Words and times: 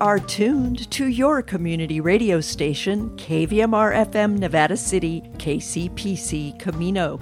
are 0.00 0.18
tuned 0.18 0.90
to 0.90 1.08
your 1.08 1.42
community 1.42 2.00
radio 2.00 2.40
station, 2.40 3.10
KVMR 3.16 4.06
FM 4.10 4.38
Nevada 4.38 4.74
City, 4.74 5.22
KCPC 5.36 6.58
Camino. 6.58 7.20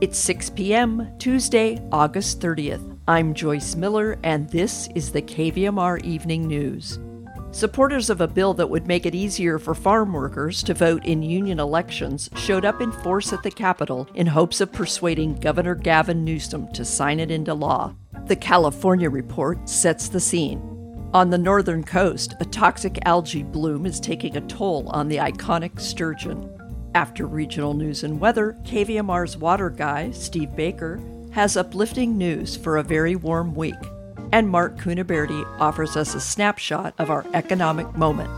It's 0.00 0.18
6 0.20 0.48
p.m., 0.50 1.12
Tuesday, 1.18 1.78
August 1.92 2.40
30th. 2.40 2.98
I'm 3.06 3.34
Joyce 3.34 3.76
Miller, 3.76 4.18
and 4.22 4.48
this 4.48 4.88
is 4.94 5.12
the 5.12 5.20
KVMR 5.20 6.02
Evening 6.02 6.46
News. 6.46 6.98
Supporters 7.50 8.08
of 8.08 8.22
a 8.22 8.26
bill 8.26 8.54
that 8.54 8.70
would 8.70 8.86
make 8.86 9.04
it 9.04 9.14
easier 9.14 9.58
for 9.58 9.74
farm 9.74 10.14
workers 10.14 10.62
to 10.62 10.72
vote 10.72 11.04
in 11.04 11.22
union 11.22 11.60
elections 11.60 12.30
showed 12.36 12.64
up 12.64 12.80
in 12.80 12.90
force 12.90 13.34
at 13.34 13.42
the 13.42 13.50
Capitol 13.50 14.08
in 14.14 14.26
hopes 14.26 14.62
of 14.62 14.72
persuading 14.72 15.34
Governor 15.34 15.74
Gavin 15.74 16.24
Newsom 16.24 16.72
to 16.72 16.86
sign 16.86 17.20
it 17.20 17.30
into 17.30 17.52
law. 17.52 17.94
The 18.28 18.36
California 18.36 19.10
report 19.10 19.68
sets 19.68 20.08
the 20.08 20.20
scene. 20.20 20.73
On 21.14 21.30
the 21.30 21.38
northern 21.38 21.84
coast, 21.84 22.34
a 22.40 22.44
toxic 22.44 22.98
algae 23.04 23.44
bloom 23.44 23.86
is 23.86 24.00
taking 24.00 24.36
a 24.36 24.40
toll 24.48 24.88
on 24.88 25.06
the 25.06 25.18
iconic 25.18 25.78
sturgeon. 25.78 26.50
After 26.96 27.28
regional 27.28 27.72
news 27.72 28.02
and 28.02 28.18
weather, 28.18 28.56
KVMR's 28.64 29.36
water 29.36 29.70
guy, 29.70 30.10
Steve 30.10 30.56
Baker, 30.56 31.00
has 31.30 31.56
uplifting 31.56 32.18
news 32.18 32.56
for 32.56 32.78
a 32.78 32.82
very 32.82 33.14
warm 33.14 33.54
week. 33.54 33.78
And 34.32 34.48
Mark 34.48 34.76
Cunaberti 34.76 35.44
offers 35.60 35.96
us 35.96 36.16
a 36.16 36.20
snapshot 36.20 36.94
of 36.98 37.10
our 37.10 37.24
economic 37.32 37.96
moment. 37.96 38.28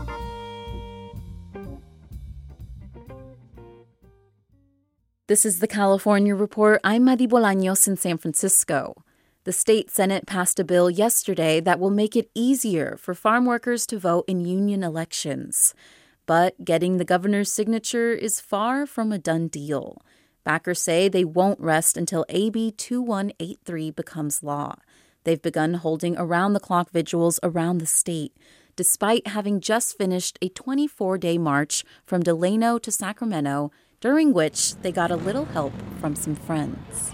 This 5.25 5.47
is 5.47 5.61
the 5.61 5.67
California 5.67 6.35
Report. 6.35 6.79
I'm 6.83 7.05
Madi 7.05 7.25
Bolaños 7.25 7.87
in 7.87 7.97
San 7.97 8.19
Francisco. 8.19 9.03
The 9.47 9.53
state 9.53 9.89
Senate 9.89 10.25
passed 10.27 10.59
a 10.59 10.65
bill 10.65 10.89
yesterday 10.89 11.61
that 11.61 11.79
will 11.79 11.89
make 11.89 12.17
it 12.17 12.29
easier 12.35 12.97
for 12.99 13.13
farm 13.13 13.45
workers 13.45 13.87
to 13.87 13.97
vote 13.97 14.25
in 14.27 14.43
union 14.43 14.83
elections. 14.83 15.73
But 16.25 16.65
getting 16.65 16.97
the 16.97 17.05
governor's 17.05 17.49
signature 17.49 18.11
is 18.11 18.41
far 18.41 18.85
from 18.85 19.13
a 19.13 19.17
done 19.17 19.47
deal. 19.47 20.01
Backers 20.43 20.81
say 20.81 21.07
they 21.07 21.23
won't 21.23 21.61
rest 21.61 21.95
until 21.95 22.25
AB 22.27 22.71
2183 22.71 23.91
becomes 23.91 24.43
law. 24.43 24.75
They've 25.23 25.41
begun 25.41 25.75
holding 25.75 26.17
around 26.17 26.51
the 26.51 26.59
clock 26.59 26.91
vigils 26.91 27.39
around 27.41 27.77
the 27.77 27.85
state, 27.85 28.35
despite 28.75 29.27
having 29.27 29.61
just 29.61 29.97
finished 29.97 30.37
a 30.41 30.49
24 30.49 31.17
day 31.19 31.37
march 31.37 31.85
from 32.05 32.21
Delano 32.21 32.79
to 32.79 32.91
Sacramento, 32.91 33.71
during 34.01 34.33
which 34.33 34.75
they 34.81 34.91
got 34.91 35.09
a 35.09 35.15
little 35.15 35.45
help 35.45 35.71
from 36.01 36.17
some 36.17 36.35
friends. 36.35 37.13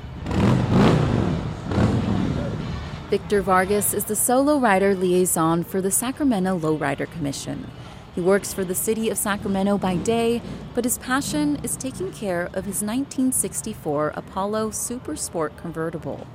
Victor 3.13 3.43
Vargas 3.43 3.93
is 3.93 4.05
the 4.05 4.15
solo 4.15 4.57
rider 4.57 4.95
liaison 4.95 5.63
for 5.63 5.81
the 5.81 5.91
Sacramento 5.91 6.57
Lowrider 6.57 7.05
Commission. 7.11 7.69
He 8.15 8.21
works 8.21 8.55
for 8.55 8.63
the 8.63 8.73
city 8.73 9.07
of 9.11 9.19
Sacramento 9.19 9.77
by 9.77 9.97
day, 9.97 10.41
but 10.73 10.83
his 10.83 10.97
passion 10.97 11.59
is 11.61 11.77
taking 11.77 12.11
care 12.11 12.45
of 12.55 12.65
his 12.65 12.81
1964 12.81 14.13
Impala 14.17 14.73
Super 14.73 15.15
Sport 15.15 15.55
convertible 15.57 16.25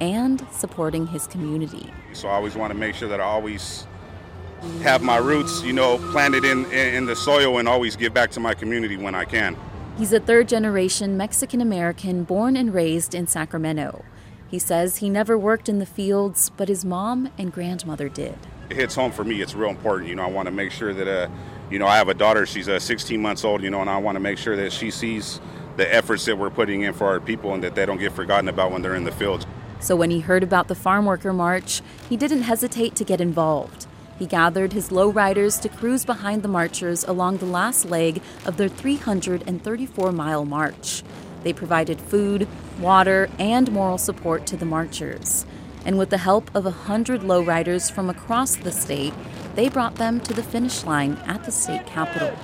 and 0.00 0.46
supporting 0.52 1.08
his 1.08 1.26
community. 1.26 1.92
So 2.12 2.28
I 2.28 2.34
always 2.34 2.54
want 2.54 2.72
to 2.72 2.78
make 2.78 2.94
sure 2.94 3.08
that 3.08 3.20
I 3.20 3.24
always 3.24 3.88
have 4.82 5.02
my 5.02 5.16
roots, 5.16 5.64
you 5.64 5.72
know, 5.72 5.98
planted 6.12 6.44
in, 6.44 6.64
in 6.70 7.06
the 7.06 7.16
soil 7.16 7.58
and 7.58 7.66
always 7.66 7.96
give 7.96 8.14
back 8.14 8.30
to 8.30 8.38
my 8.38 8.54
community 8.54 8.96
when 8.96 9.16
I 9.16 9.24
can. 9.24 9.56
He's 9.98 10.12
a 10.12 10.20
third 10.20 10.48
generation 10.48 11.16
Mexican 11.16 11.60
American 11.60 12.22
born 12.22 12.56
and 12.56 12.72
raised 12.72 13.16
in 13.16 13.26
Sacramento. 13.26 14.04
He 14.50 14.58
says 14.58 14.96
he 14.96 15.08
never 15.08 15.38
worked 15.38 15.68
in 15.68 15.78
the 15.78 15.86
fields, 15.86 16.50
but 16.56 16.68
his 16.68 16.84
mom 16.84 17.30
and 17.38 17.52
grandmother 17.52 18.08
did. 18.08 18.36
It 18.68 18.76
hits 18.76 18.96
home 18.96 19.12
for 19.12 19.22
me. 19.22 19.40
It's 19.40 19.54
real 19.54 19.70
important. 19.70 20.08
You 20.08 20.16
know, 20.16 20.24
I 20.24 20.30
want 20.30 20.46
to 20.46 20.52
make 20.52 20.72
sure 20.72 20.92
that, 20.92 21.06
uh, 21.06 21.28
you 21.70 21.78
know, 21.78 21.86
I 21.86 21.96
have 21.96 22.08
a 22.08 22.14
daughter. 22.14 22.46
She's 22.46 22.68
uh, 22.68 22.80
16 22.80 23.22
months 23.22 23.44
old, 23.44 23.62
you 23.62 23.70
know, 23.70 23.80
and 23.80 23.88
I 23.88 23.98
want 23.98 24.16
to 24.16 24.20
make 24.20 24.38
sure 24.38 24.56
that 24.56 24.72
she 24.72 24.90
sees 24.90 25.40
the 25.76 25.92
efforts 25.94 26.24
that 26.24 26.36
we're 26.36 26.50
putting 26.50 26.82
in 26.82 26.92
for 26.92 27.06
our 27.06 27.20
people 27.20 27.54
and 27.54 27.62
that 27.62 27.76
they 27.76 27.86
don't 27.86 27.98
get 27.98 28.12
forgotten 28.12 28.48
about 28.48 28.72
when 28.72 28.82
they're 28.82 28.96
in 28.96 29.04
the 29.04 29.12
fields. 29.12 29.46
So 29.78 29.94
when 29.94 30.10
he 30.10 30.20
heard 30.20 30.42
about 30.42 30.66
the 30.66 30.74
farm 30.74 31.06
worker 31.06 31.32
march, 31.32 31.80
he 32.08 32.16
didn't 32.16 32.42
hesitate 32.42 32.96
to 32.96 33.04
get 33.04 33.20
involved. 33.20 33.86
He 34.18 34.26
gathered 34.26 34.72
his 34.72 34.90
lowriders 34.90 35.60
to 35.62 35.68
cruise 35.68 36.04
behind 36.04 36.42
the 36.42 36.48
marchers 36.48 37.04
along 37.04 37.38
the 37.38 37.46
last 37.46 37.86
leg 37.86 38.20
of 38.44 38.56
their 38.56 38.68
334 38.68 40.12
mile 40.12 40.44
march. 40.44 41.02
They 41.42 41.52
provided 41.52 42.00
food, 42.00 42.46
water, 42.78 43.28
and 43.38 43.70
moral 43.72 43.98
support 43.98 44.46
to 44.46 44.56
the 44.56 44.66
marchers. 44.66 45.46
And 45.84 45.96
with 45.96 46.10
the 46.10 46.18
help 46.18 46.50
of 46.54 46.66
a 46.66 46.70
hundred 46.70 47.22
lowriders 47.22 47.90
from 47.90 48.10
across 48.10 48.56
the 48.56 48.72
state, 48.72 49.14
they 49.54 49.68
brought 49.68 49.96
them 49.96 50.20
to 50.20 50.34
the 50.34 50.42
finish 50.42 50.84
line 50.84 51.14
at 51.26 51.44
the 51.44 51.50
state 51.50 51.86
capitol. 51.86 52.36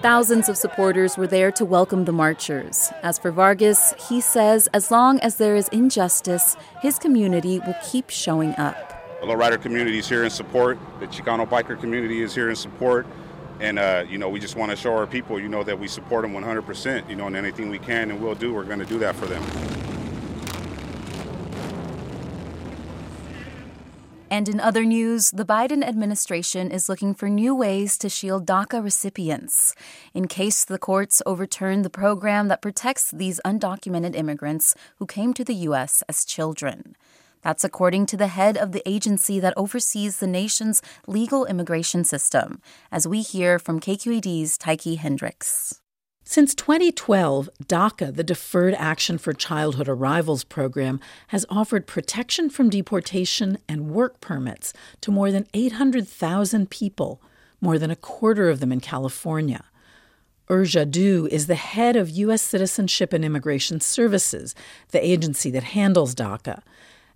Thousands 0.00 0.48
of 0.48 0.56
supporters 0.56 1.18
were 1.18 1.26
there 1.26 1.50
to 1.52 1.64
welcome 1.64 2.04
the 2.04 2.12
marchers. 2.12 2.92
As 3.02 3.18
for 3.18 3.32
Vargas, 3.32 3.94
he 4.08 4.20
says 4.20 4.68
as 4.72 4.92
long 4.92 5.18
as 5.20 5.36
there 5.36 5.56
is 5.56 5.68
injustice, 5.68 6.56
his 6.80 7.00
community 7.00 7.58
will 7.58 7.74
keep 7.90 8.08
showing 8.08 8.54
up. 8.56 9.20
The 9.20 9.26
lowrider 9.26 9.60
community 9.60 9.98
is 9.98 10.08
here 10.08 10.22
in 10.22 10.30
support. 10.30 10.78
The 11.00 11.08
Chicano 11.08 11.48
biker 11.48 11.78
community 11.80 12.22
is 12.22 12.32
here 12.32 12.48
in 12.48 12.54
support 12.54 13.06
and 13.60 13.78
uh, 13.78 14.04
you 14.08 14.18
know 14.18 14.28
we 14.28 14.40
just 14.40 14.56
want 14.56 14.70
to 14.70 14.76
show 14.76 14.94
our 14.94 15.06
people 15.06 15.38
you 15.38 15.48
know 15.48 15.62
that 15.62 15.78
we 15.78 15.88
support 15.88 16.22
them 16.22 16.32
100% 16.32 17.08
you 17.08 17.16
know 17.16 17.26
and 17.26 17.36
anything 17.36 17.68
we 17.68 17.78
can 17.78 18.10
and 18.10 18.20
will 18.20 18.34
do 18.34 18.52
we're 18.54 18.64
going 18.64 18.78
to 18.78 18.86
do 18.86 18.98
that 18.98 19.14
for 19.16 19.26
them 19.26 19.42
And 24.30 24.46
in 24.48 24.60
other 24.60 24.84
news, 24.84 25.30
the 25.30 25.44
Biden 25.44 25.82
administration 25.82 26.70
is 26.70 26.88
looking 26.88 27.14
for 27.14 27.30
new 27.30 27.54
ways 27.54 27.96
to 27.98 28.10
shield 28.10 28.44
DACA 28.46 28.84
recipients 28.84 29.74
in 30.12 30.28
case 30.28 30.66
the 30.66 30.78
courts 30.78 31.22
overturn 31.24 31.80
the 31.80 31.90
program 31.90 32.48
that 32.48 32.60
protects 32.60 33.10
these 33.10 33.40
undocumented 33.44 34.14
immigrants 34.14 34.74
who 34.98 35.06
came 35.06 35.32
to 35.32 35.44
the 35.44 35.54
U.S. 35.70 36.02
as 36.10 36.26
children. 36.26 36.94
That's 37.48 37.64
according 37.64 38.04
to 38.08 38.18
the 38.18 38.26
head 38.26 38.58
of 38.58 38.72
the 38.72 38.86
agency 38.86 39.40
that 39.40 39.56
oversees 39.56 40.18
the 40.18 40.26
nation's 40.26 40.82
legal 41.06 41.46
immigration 41.46 42.04
system, 42.04 42.60
as 42.92 43.08
we 43.08 43.22
hear 43.22 43.58
from 43.58 43.80
KQED's 43.80 44.58
Tyche 44.58 44.98
Hendricks. 44.98 45.80
Since 46.24 46.54
2012, 46.54 47.48
DACA, 47.64 48.14
the 48.14 48.22
Deferred 48.22 48.74
Action 48.74 49.16
for 49.16 49.32
Childhood 49.32 49.88
Arrivals 49.88 50.44
program, 50.44 51.00
has 51.28 51.46
offered 51.48 51.86
protection 51.86 52.50
from 52.50 52.68
deportation 52.68 53.56
and 53.66 53.92
work 53.92 54.20
permits 54.20 54.74
to 55.00 55.10
more 55.10 55.32
than 55.32 55.46
800,000 55.54 56.68
people, 56.68 57.22
more 57.62 57.78
than 57.78 57.90
a 57.90 57.96
quarter 57.96 58.50
of 58.50 58.60
them 58.60 58.72
in 58.72 58.80
California. 58.80 59.64
Ur 60.50 60.64
Jaddou 60.64 61.26
is 61.30 61.46
the 61.46 61.54
head 61.54 61.96
of 61.96 62.10
U.S. 62.10 62.42
Citizenship 62.42 63.14
and 63.14 63.24
Immigration 63.24 63.80
Services, 63.80 64.54
the 64.90 65.02
agency 65.02 65.50
that 65.50 65.62
handles 65.62 66.14
DACA. 66.14 66.60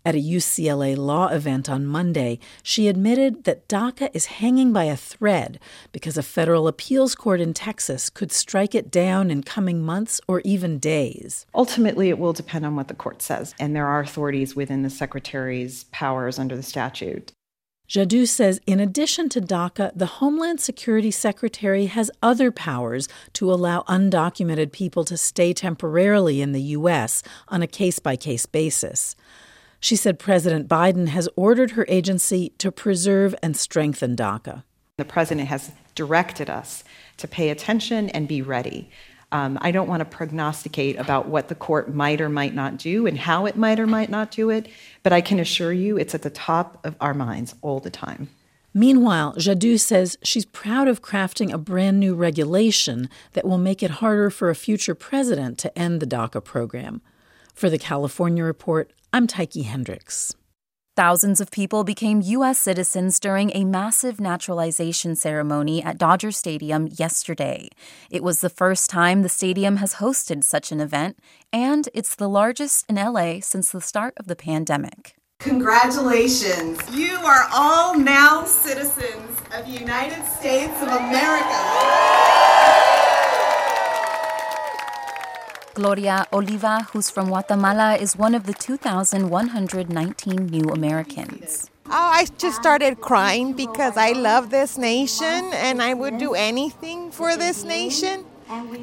At 0.04 0.16
a 0.16 0.18
UCLA 0.18 0.96
law 0.96 1.28
event 1.28 1.70
on 1.70 1.86
Monday, 1.86 2.40
she 2.64 2.88
admitted 2.88 3.44
that 3.44 3.68
DACA 3.68 4.10
is 4.12 4.26
hanging 4.26 4.72
by 4.72 4.84
a 4.84 4.96
thread 4.96 5.60
because 5.92 6.18
a 6.18 6.24
federal 6.24 6.66
appeals 6.66 7.14
court 7.14 7.40
in 7.40 7.54
Texas 7.54 8.10
could 8.10 8.32
strike 8.32 8.74
it 8.74 8.90
down 8.90 9.30
in 9.30 9.44
coming 9.44 9.80
months 9.80 10.20
or 10.26 10.40
even 10.44 10.80
days. 10.80 11.46
Ultimately, 11.54 12.08
it 12.08 12.18
will 12.18 12.32
depend 12.32 12.66
on 12.66 12.74
what 12.74 12.88
the 12.88 12.94
court 12.94 13.22
says, 13.22 13.54
and 13.60 13.76
there 13.76 13.86
are 13.86 14.00
authorities 14.00 14.56
within 14.56 14.82
the 14.82 14.90
secretary's 14.90 15.84
powers 15.92 16.36
under 16.36 16.56
the 16.56 16.64
statute. 16.64 17.32
Jaddou 17.88 18.26
says 18.26 18.58
in 18.66 18.80
addition 18.80 19.28
to 19.28 19.40
DACA, 19.40 19.92
the 19.94 20.06
Homeland 20.06 20.60
Security 20.60 21.12
Secretary 21.12 21.86
has 21.86 22.10
other 22.22 22.50
powers 22.50 23.08
to 23.34 23.52
allow 23.52 23.82
undocumented 23.82 24.72
people 24.72 25.04
to 25.04 25.16
stay 25.16 25.52
temporarily 25.52 26.40
in 26.40 26.50
the 26.50 26.62
U.S. 26.78 27.22
on 27.49 27.62
a 27.62 27.69
case 27.69 28.00
by 28.00 28.16
case 28.16 28.46
basis. 28.46 29.14
She 29.82 29.96
said 29.96 30.20
President 30.20 30.69
Biden 30.69 31.08
has 31.08 31.29
ordered 31.34 31.73
her 31.73 31.84
agency 31.88 32.50
to 32.58 32.70
preserve 32.70 33.34
and 33.43 33.56
strengthen 33.56 34.14
DACA. 34.14 34.62
The 34.96 35.05
president 35.05 35.49
has 35.49 35.73
directed 35.96 36.49
us 36.49 36.84
to 37.17 37.26
pay 37.26 37.50
attention 37.50 38.08
and 38.11 38.29
be 38.29 38.43
ready. 38.43 38.88
Um, 39.32 39.58
I 39.61 39.73
don't 39.73 39.88
want 39.88 39.99
to 39.99 40.05
prognosticate 40.05 41.00
about 41.00 41.26
what 41.26 41.49
the 41.49 41.56
court 41.56 41.93
might 41.93 42.20
or 42.20 42.29
might 42.29 42.55
not 42.55 42.76
do 42.76 43.08
and 43.08 43.19
how 43.19 43.44
it 43.46 43.56
might 43.56 43.81
or 43.81 43.88
might 43.88 44.08
not 44.08 44.31
do 44.31 44.50
it, 44.50 44.69
but 45.02 45.12
I 45.12 45.20
can 45.20 45.40
assure 45.40 45.73
you 45.73 45.99
it's 45.99 46.14
at 46.14 46.23
the 46.23 46.31
top 46.31 46.78
of 46.87 46.94
our 47.00 47.12
minds 47.12 47.56
all 47.61 47.81
the 47.81 47.90
time. 47.90 48.28
Meanwhile, 48.73 49.35
Jaddou 49.35 49.81
says 49.81 50.17
she's 50.23 50.44
proud 50.44 50.87
of 50.87 51.02
crafting 51.02 51.52
a 51.52 51.58
brand 51.58 51.99
new 51.99 52.14
regulation 52.14 53.11
that 53.32 53.44
will 53.44 53.58
make 53.58 53.82
it 53.82 53.90
harder 53.90 54.31
for 54.31 54.49
a 54.49 54.55
future 54.55 54.94
president 54.94 55.58
to 55.58 55.76
end 55.76 55.99
the 55.99 56.06
DACA 56.06 56.44
program. 56.44 57.02
For 57.52 57.69
the 57.69 57.78
California 57.78 58.44
Report, 58.44 58.93
I'm 59.14 59.26
Tyche 59.26 59.62
Hendricks. 59.67 60.35
Thousands 60.97 61.38
of 61.43 61.50
people 61.50 61.85
became 61.85 62.23
U.S. 62.23 62.59
citizens 62.59 63.20
during 63.20 63.50
a 63.55 63.62
massive 63.62 64.19
naturalization 64.19 65.17
ceremony 65.17 65.82
at 65.82 65.99
Dodger 65.99 66.32
Stadium 66.32 66.88
yesterday. 66.91 67.69
It 68.11 68.23
was 68.23 68.41
the 68.41 68.49
first 68.49 68.88
time 68.88 69.20
the 69.20 69.29
stadium 69.29 69.76
has 69.76 69.97
hosted 69.97 70.44
such 70.44 70.73
an 70.73 70.81
event, 70.81 71.19
and 71.53 71.91
it's 71.93 72.14
the 72.14 72.29
largest 72.29 72.87
in 72.88 72.97
LA 72.97 73.41
since 73.41 73.70
the 73.70 73.82
start 73.82 74.14
of 74.17 74.29
the 74.29 74.37
pandemic. 74.37 75.14
Congratulations! 75.41 76.81
You 76.91 77.17
are 77.19 77.49
all 77.53 77.99
now 77.99 78.44
citizens 78.44 79.38
of 79.55 79.67
the 79.67 79.79
United 79.79 80.25
States 80.25 80.81
of 80.81 80.88
America. 80.88 82.51
Gloria 85.74 86.26
Oliva, 86.32 86.86
who's 86.92 87.08
from 87.10 87.28
Guatemala, 87.28 87.96
is 87.96 88.14
one 88.16 88.34
of 88.34 88.44
the 88.44 88.52
2,119 88.52 90.46
new 90.46 90.69
Americans. 90.69 91.70
Oh, 91.86 91.90
I 91.90 92.26
just 92.36 92.56
started 92.56 93.00
crying 93.00 93.54
because 93.54 93.96
I 93.96 94.12
love 94.12 94.50
this 94.50 94.76
nation 94.76 95.50
and 95.54 95.82
I 95.82 95.94
would 95.94 96.19
do 96.19 96.34
anything 96.34 97.10
for 97.10 97.36
this 97.36 97.64
nation. 97.64 98.26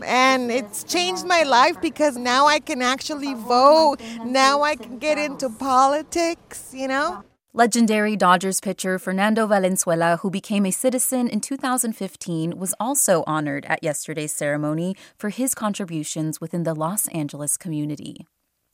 And 0.04 0.50
it's 0.52 0.84
changed 0.84 1.26
my 1.26 1.44
life 1.44 1.80
because 1.80 2.18
now 2.18 2.48
I 2.48 2.60
can 2.60 2.82
actually 2.82 3.36
vote. 3.36 3.98
Now 4.26 4.64
I 4.64 4.76
can 4.76 4.98
get 4.98 5.20
into 5.20 5.50
politics, 5.50 6.72
you 6.74 6.88
know? 6.88 7.24
Legendary 7.60 8.16
Dodgers 8.16 8.62
pitcher 8.62 8.98
Fernando 8.98 9.46
Valenzuela, 9.46 10.16
who 10.22 10.30
became 10.30 10.66
a 10.66 10.72
citizen 10.72 11.28
in 11.28 11.42
2015, 11.42 12.58
was 12.58 12.74
also 12.80 13.26
honored 13.28 13.66
at 13.66 13.84
yesterday's 13.84 14.34
ceremony 14.34 14.96
for 15.18 15.28
his 15.28 15.54
contributions 15.54 16.40
within 16.40 16.64
the 16.64 16.74
Los 16.74 17.10
Angeles 17.10 17.58
community. 17.58 18.26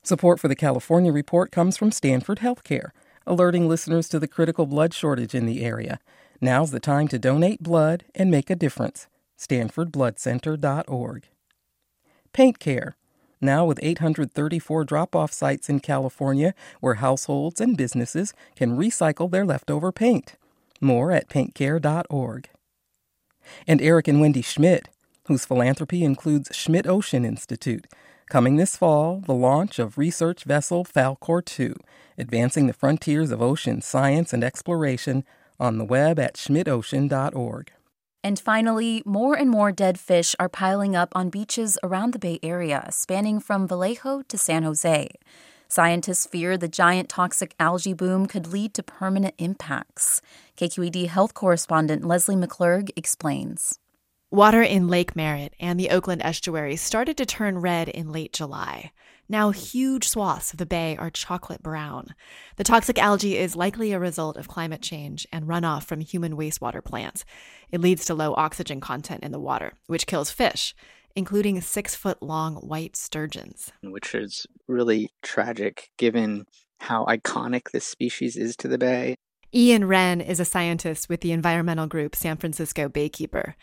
Support 0.03 0.39
for 0.39 0.47
the 0.47 0.55
California 0.55 1.11
Report 1.11 1.51
comes 1.51 1.77
from 1.77 1.91
Stanford 1.91 2.41
Healthcare, 2.41 2.91
alerting 3.25 3.67
listeners 3.67 4.07
to 4.09 4.19
the 4.19 4.27
critical 4.27 4.67
blood 4.67 4.93
shortage 4.93 5.33
in 5.33 5.47
the 5.47 5.65
area. 5.65 5.97
Now's 6.39 6.69
the 6.69 6.79
time 6.79 7.07
to 7.07 7.17
donate 7.17 7.63
blood 7.63 8.05
and 8.13 8.29
make 8.29 8.51
a 8.51 8.55
difference. 8.55 9.07
StanfordBloodCenter.org. 9.39 11.23
Paint 12.33 12.59
Care 12.59 12.95
now 13.45 13.65
with 13.65 13.79
834 13.81 14.83
drop 14.83 15.15
off 15.15 15.31
sites 15.31 15.69
in 15.69 15.79
California 15.79 16.53
where 16.81 16.95
households 16.95 17.61
and 17.61 17.77
businesses 17.77 18.33
can 18.55 18.77
recycle 18.77 19.29
their 19.29 19.45
leftover 19.45 19.91
paint. 19.91 20.35
More 20.81 21.11
at 21.11 21.29
paintcare.org. 21.29 22.49
And 23.67 23.81
Eric 23.81 24.07
and 24.07 24.19
Wendy 24.19 24.41
Schmidt, 24.41 24.89
whose 25.27 25.45
philanthropy 25.45 26.03
includes 26.03 26.49
Schmidt 26.53 26.87
Ocean 26.87 27.25
Institute. 27.25 27.87
Coming 28.29 28.55
this 28.55 28.75
fall, 28.75 29.21
the 29.25 29.33
launch 29.33 29.77
of 29.77 29.97
research 29.97 30.43
vessel 30.43 30.83
Falkor 30.83 31.45
2, 31.45 31.75
advancing 32.17 32.65
the 32.67 32.73
frontiers 32.73 33.31
of 33.31 33.41
ocean 33.41 33.81
science 33.81 34.33
and 34.33 34.43
exploration 34.43 35.23
on 35.59 35.77
the 35.77 35.85
web 35.85 36.19
at 36.19 36.35
schmidtocean.org. 36.35 37.71
And 38.25 38.39
finally, 38.39 39.03
more 39.05 39.35
and 39.35 39.51
more 39.51 39.71
dead 39.71 39.99
fish 39.99 40.35
are 40.39 40.49
piling 40.49 40.95
up 40.95 41.09
on 41.13 41.29
beaches 41.29 41.77
around 41.83 42.11
the 42.11 42.17
Bay 42.17 42.39
Area, 42.41 42.87
spanning 42.89 43.39
from 43.39 43.67
Vallejo 43.67 44.23
to 44.23 44.35
San 44.35 44.63
Jose. 44.63 45.09
Scientists 45.67 46.25
fear 46.25 46.57
the 46.57 46.67
giant 46.67 47.07
toxic 47.07 47.53
algae 47.59 47.93
boom 47.93 48.25
could 48.25 48.47
lead 48.47 48.73
to 48.73 48.81
permanent 48.81 49.35
impacts. 49.37 50.21
KQED 50.57 51.05
health 51.05 51.35
correspondent 51.35 52.03
Leslie 52.03 52.35
McClurg 52.35 52.89
explains. 52.95 53.77
Water 54.31 54.63
in 54.63 54.87
Lake 54.87 55.15
Merritt 55.15 55.53
and 55.59 55.79
the 55.79 55.91
Oakland 55.91 56.23
estuary 56.23 56.77
started 56.77 57.17
to 57.17 57.27
turn 57.27 57.59
red 57.59 57.89
in 57.89 58.11
late 58.11 58.33
July. 58.33 58.91
Now, 59.27 59.49
huge 59.49 60.07
swaths 60.07 60.51
of 60.51 60.59
the 60.59 60.65
bay 60.65 60.95
are 60.97 61.09
chocolate 61.09 61.63
brown. 61.63 62.13
The 62.57 62.63
toxic 62.63 62.99
algae 62.99 63.37
is 63.37 63.55
likely 63.55 63.91
a 63.91 63.99
result 63.99 64.37
of 64.37 64.47
climate 64.47 64.81
change 64.81 65.25
and 65.31 65.45
runoff 65.45 65.85
from 65.85 66.01
human 66.01 66.37
wastewater 66.37 66.83
plants. 66.83 67.25
It 67.71 67.81
leads 67.81 68.05
to 68.05 68.13
low 68.13 68.35
oxygen 68.37 68.79
content 68.79 69.23
in 69.23 69.31
the 69.31 69.39
water, 69.39 69.73
which 69.87 70.05
kills 70.05 70.29
fish, 70.29 70.75
including 71.15 71.59
six 71.61 71.95
foot 71.95 72.21
long 72.21 72.55
white 72.57 72.95
sturgeons. 72.95 73.71
Which 73.81 74.13
is 74.13 74.45
really 74.67 75.09
tragic 75.23 75.89
given 75.97 76.45
how 76.79 77.05
iconic 77.05 77.71
this 77.71 77.85
species 77.85 78.35
is 78.35 78.55
to 78.57 78.67
the 78.67 78.77
bay. 78.77 79.15
Ian 79.53 79.85
Wren 79.85 80.21
is 80.21 80.39
a 80.39 80.45
scientist 80.45 81.09
with 81.09 81.21
the 81.21 81.31
environmental 81.31 81.87
group 81.87 82.15
San 82.15 82.37
Francisco 82.37 82.89
Baykeeper. 82.89 83.53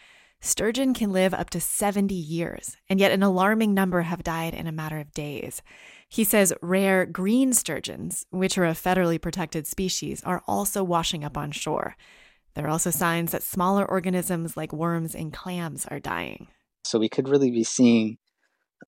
Sturgeon 0.45 0.93
can 0.93 1.13
live 1.13 1.33
up 1.33 1.51
to 1.51 1.61
70 1.61 2.13
years, 2.13 2.77
and 2.89 2.99
yet 2.99 3.13
an 3.13 3.23
alarming 3.23 3.75
number 3.75 4.03
have 4.03 4.25
died 4.25 4.55
in 4.55 4.67
a 4.67 4.73
matter 4.73 4.99
of 4.99 5.13
days. 5.13 5.63
He 6.09 6.25
says 6.25 6.53
rare 6.61 7.07
green 7.07 7.53
sturgeons, 7.53 8.27
which 8.31 8.59
are 8.59 8.65
a 8.65 8.73
federally 8.73 9.21
protected 9.21 9.69
species, 9.69 10.21
are 10.25 10.43
also 10.49 10.83
washing 10.83 11.23
up 11.23 11.39
on 11.39 11.53
shore. 11.53 11.97
There 12.55 12.67
are 12.67 12.71
also 12.71 12.91
signs 12.91 13.31
that 13.31 13.45
smaller 13.45 13.89
organisms 13.89 14.57
like 14.57 14.73
worms 14.73 15.15
and 15.15 15.33
clams 15.33 15.87
are 15.87 16.01
dying. 16.01 16.49
So 16.85 16.99
we 16.99 17.09
could 17.09 17.29
really 17.29 17.53
be 17.53 17.63
seeing 17.63 18.19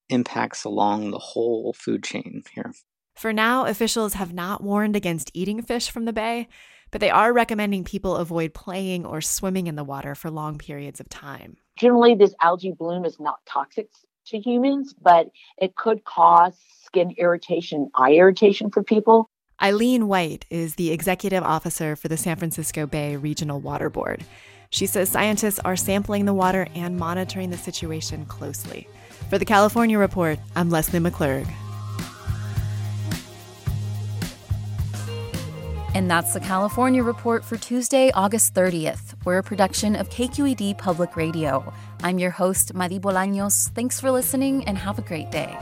impacts 0.09 0.65
along 0.65 1.13
the 1.13 1.19
whole 1.19 1.73
food 1.73 2.03
chain 2.03 2.43
here. 2.53 2.73
For 3.15 3.33
now, 3.33 3.65
officials 3.65 4.15
have 4.15 4.33
not 4.33 4.61
warned 4.61 4.97
against 4.97 5.31
eating 5.35 5.63
fish 5.63 5.89
from 5.89 6.05
the 6.05 6.13
bay, 6.13 6.49
but 6.95 7.01
they 7.01 7.11
are 7.11 7.33
recommending 7.33 7.83
people 7.83 8.15
avoid 8.15 8.55
playing 8.55 9.05
or 9.05 9.21
swimming 9.21 9.67
in 9.67 9.75
the 9.75 9.83
water 9.83 10.15
for 10.15 10.31
long 10.31 10.59
periods 10.59 11.01
of 11.01 11.09
time. 11.09 11.57
Generally, 11.77 12.15
this 12.15 12.37
algae 12.41 12.71
bloom 12.71 13.05
is 13.05 13.19
not 13.19 13.45
toxic 13.47 13.89
to 14.27 14.39
humans, 14.39 14.95
but 15.03 15.27
it 15.59 15.75
could 15.75 16.05
cause 16.05 16.57
skin 16.85 17.13
irritation, 17.19 17.91
eye 17.97 18.13
irritation 18.13 18.71
for 18.71 18.85
people. 18.85 19.29
Eileen 19.61 20.07
White 20.07 20.47
is 20.51 20.77
the 20.77 20.93
executive 20.93 21.43
officer 21.43 21.97
for 21.97 22.07
the 22.07 22.17
San 22.17 22.37
Francisco 22.37 22.87
Bay 22.87 23.17
Regional 23.17 23.59
Water 23.59 23.91
Board. 23.91 24.25
She 24.71 24.87
says 24.87 25.09
scientists 25.09 25.59
are 25.65 25.75
sampling 25.75 26.27
the 26.27 26.33
water 26.33 26.69
and 26.77 26.97
monitoring 26.97 27.51
the 27.51 27.59
situation 27.59 28.25
closely. 28.27 28.87
For 29.31 29.39
the 29.39 29.45
California 29.45 29.99
Report, 29.99 30.39
I'm 30.55 30.71
Leslie 30.71 31.01
McClurg. 31.01 31.49
And 35.95 36.11
that's 36.11 36.35
the 36.35 36.41
California 36.41 37.05
Report 37.05 37.45
for 37.45 37.57
Tuesday, 37.57 38.11
August 38.15 38.53
30th. 38.53 39.15
We're 39.25 39.39
a 39.39 39.45
production 39.45 39.95
of 39.95 40.11
KQED 40.11 40.77
Public 40.77 41.15
Radio. 41.15 41.73
I'm 42.03 42.19
your 42.19 42.33
host, 42.33 42.75
Madi 42.75 42.99
Bolaños. 42.99 43.71
Thanks 43.71 44.01
for 44.01 44.11
listening 44.11 44.65
and 44.65 44.77
have 44.77 44.99
a 44.99 45.03
great 45.03 45.31
day. 45.31 45.57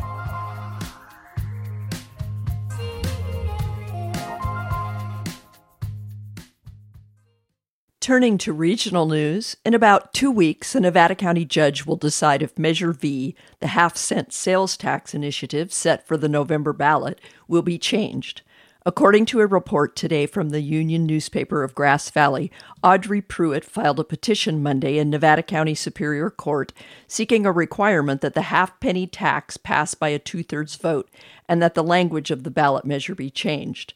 Turning 8.01 8.37
to 8.39 8.53
regional 8.53 9.07
news, 9.07 9.57
in 9.65 9.75
about 9.75 10.13
two 10.15 10.31
weeks, 10.31 10.75
a 10.75 10.81
Nevada 10.81 11.15
County 11.15 11.45
judge 11.45 11.87
will 11.87 11.97
decide 11.97 12.43
if 12.43 12.59
Measure 12.59 12.93
V, 12.93 13.37
the 13.61 13.69
half 13.69 13.97
cent 13.99 14.33
sales 14.33 14.77
tax 14.77 15.15
initiative 15.15 15.73
set 15.73 16.05
for 16.05 16.17
the 16.17 16.29
November 16.29 16.73
ballot, 16.73 17.21
will 17.47 17.63
be 17.63 17.79
changed. 17.79 18.43
According 18.85 19.27
to 19.27 19.41
a 19.41 19.47
report 19.47 19.95
today 19.95 20.27
from 20.27 20.49
the 20.49 20.61
Union 20.61 21.07
newspaper 21.07 21.63
of 21.63 21.75
Grass 21.75 22.11
Valley, 22.11 22.51
Audrey 22.83 23.21
Pruitt 23.21 23.65
filed 23.65 24.01
a 24.01 24.05
petition 24.05 24.61
Monday 24.61 24.99
in 24.99 25.09
Nevada 25.09 25.45
County 25.45 25.77
Superior 25.77 26.31
Court 26.31 26.73
seeking 27.07 27.47
a 27.47 27.53
requirement 27.53 28.23
that 28.23 28.35
the 28.35 28.43
half 28.43 28.81
penny 28.81 29.07
tax 29.07 29.57
pass 29.57 29.95
by 29.95 30.09
a 30.09 30.19
two 30.19 30.43
thirds 30.43 30.75
vote 30.75 31.09
and 31.49 31.63
that 31.63 31.75
the 31.75 31.85
language 31.85 32.33
of 32.33 32.43
the 32.43 32.51
ballot 32.51 32.85
measure 32.85 33.15
be 33.15 33.31
changed. 33.31 33.95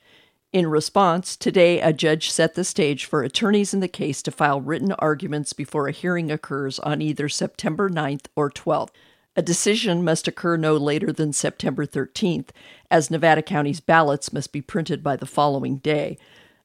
In 0.53 0.69
response, 0.69 1.37
today 1.37 1.81
a 1.81 1.93
judge 1.93 2.31
set 2.31 2.55
the 2.55 2.63
stage 2.63 3.07
for 3.07 3.25
attorneys 3.25 3.75
in 3.75 3.81
the 3.81 3.89
case 3.89 4.23
to 4.23 4.31
file 4.31 4.61
written 4.61 4.93
arguments 4.93 5.53
before 5.53 5.89
a 5.89 5.93
hearing 5.93 6.31
occurs 6.31 6.79
on 6.79 7.03
either 7.03 7.29
September 7.29 7.91
9th 7.91 8.27
or 8.37 8.53
12th. 8.53 8.91
A 9.39 9.43
decision 9.43 10.03
must 10.03 10.27
occur 10.27 10.57
no 10.57 10.79
later 10.79 11.13
than 11.13 11.35
September 11.35 11.85
13th, 11.85 12.49
as 12.91 13.11
Nevada 13.11 13.43
County's 13.43 13.81
ballots 13.81 14.33
must 14.33 14.51
be 14.51 14.63
printed 14.63 15.03
by 15.03 15.15
the 15.15 15.27
following 15.27 15.77
day. 15.77 16.17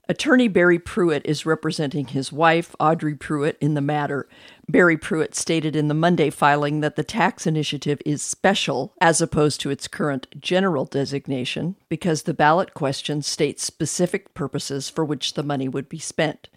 Attorney 0.08 0.48
Barry 0.48 0.80
Pruitt 0.80 1.26
is 1.26 1.46
representing 1.46 2.08
his 2.08 2.32
wife, 2.32 2.74
Audrey 2.80 3.14
Pruitt, 3.14 3.58
in 3.60 3.74
the 3.74 3.82
matter. 3.82 4.28
Barry 4.70 4.98
Pruitt 4.98 5.36
stated 5.36 5.76
in 5.76 5.90
the 5.90 5.94
Monday 5.94 6.30
filing 6.30 6.80
that 6.80 6.96
the 6.96 7.04
tax 7.04 7.46
initiative 7.46 8.02
is 8.06 8.22
special 8.22 8.94
as 9.02 9.20
opposed 9.20 9.60
to 9.62 9.70
its 9.70 9.90
current 9.90 10.28
general 10.40 10.86
designation 10.86 11.76
because 11.90 12.24
the 12.24 12.34
ballot 12.34 12.74
question 12.74 13.22
states 13.22 13.66
specific 13.66 14.34
purposes 14.34 14.90
for 14.90 15.04
which 15.04 15.34
the 15.34 15.44
money 15.44 15.68
would 15.68 15.90
be 15.90 16.00
spent. 16.00 16.48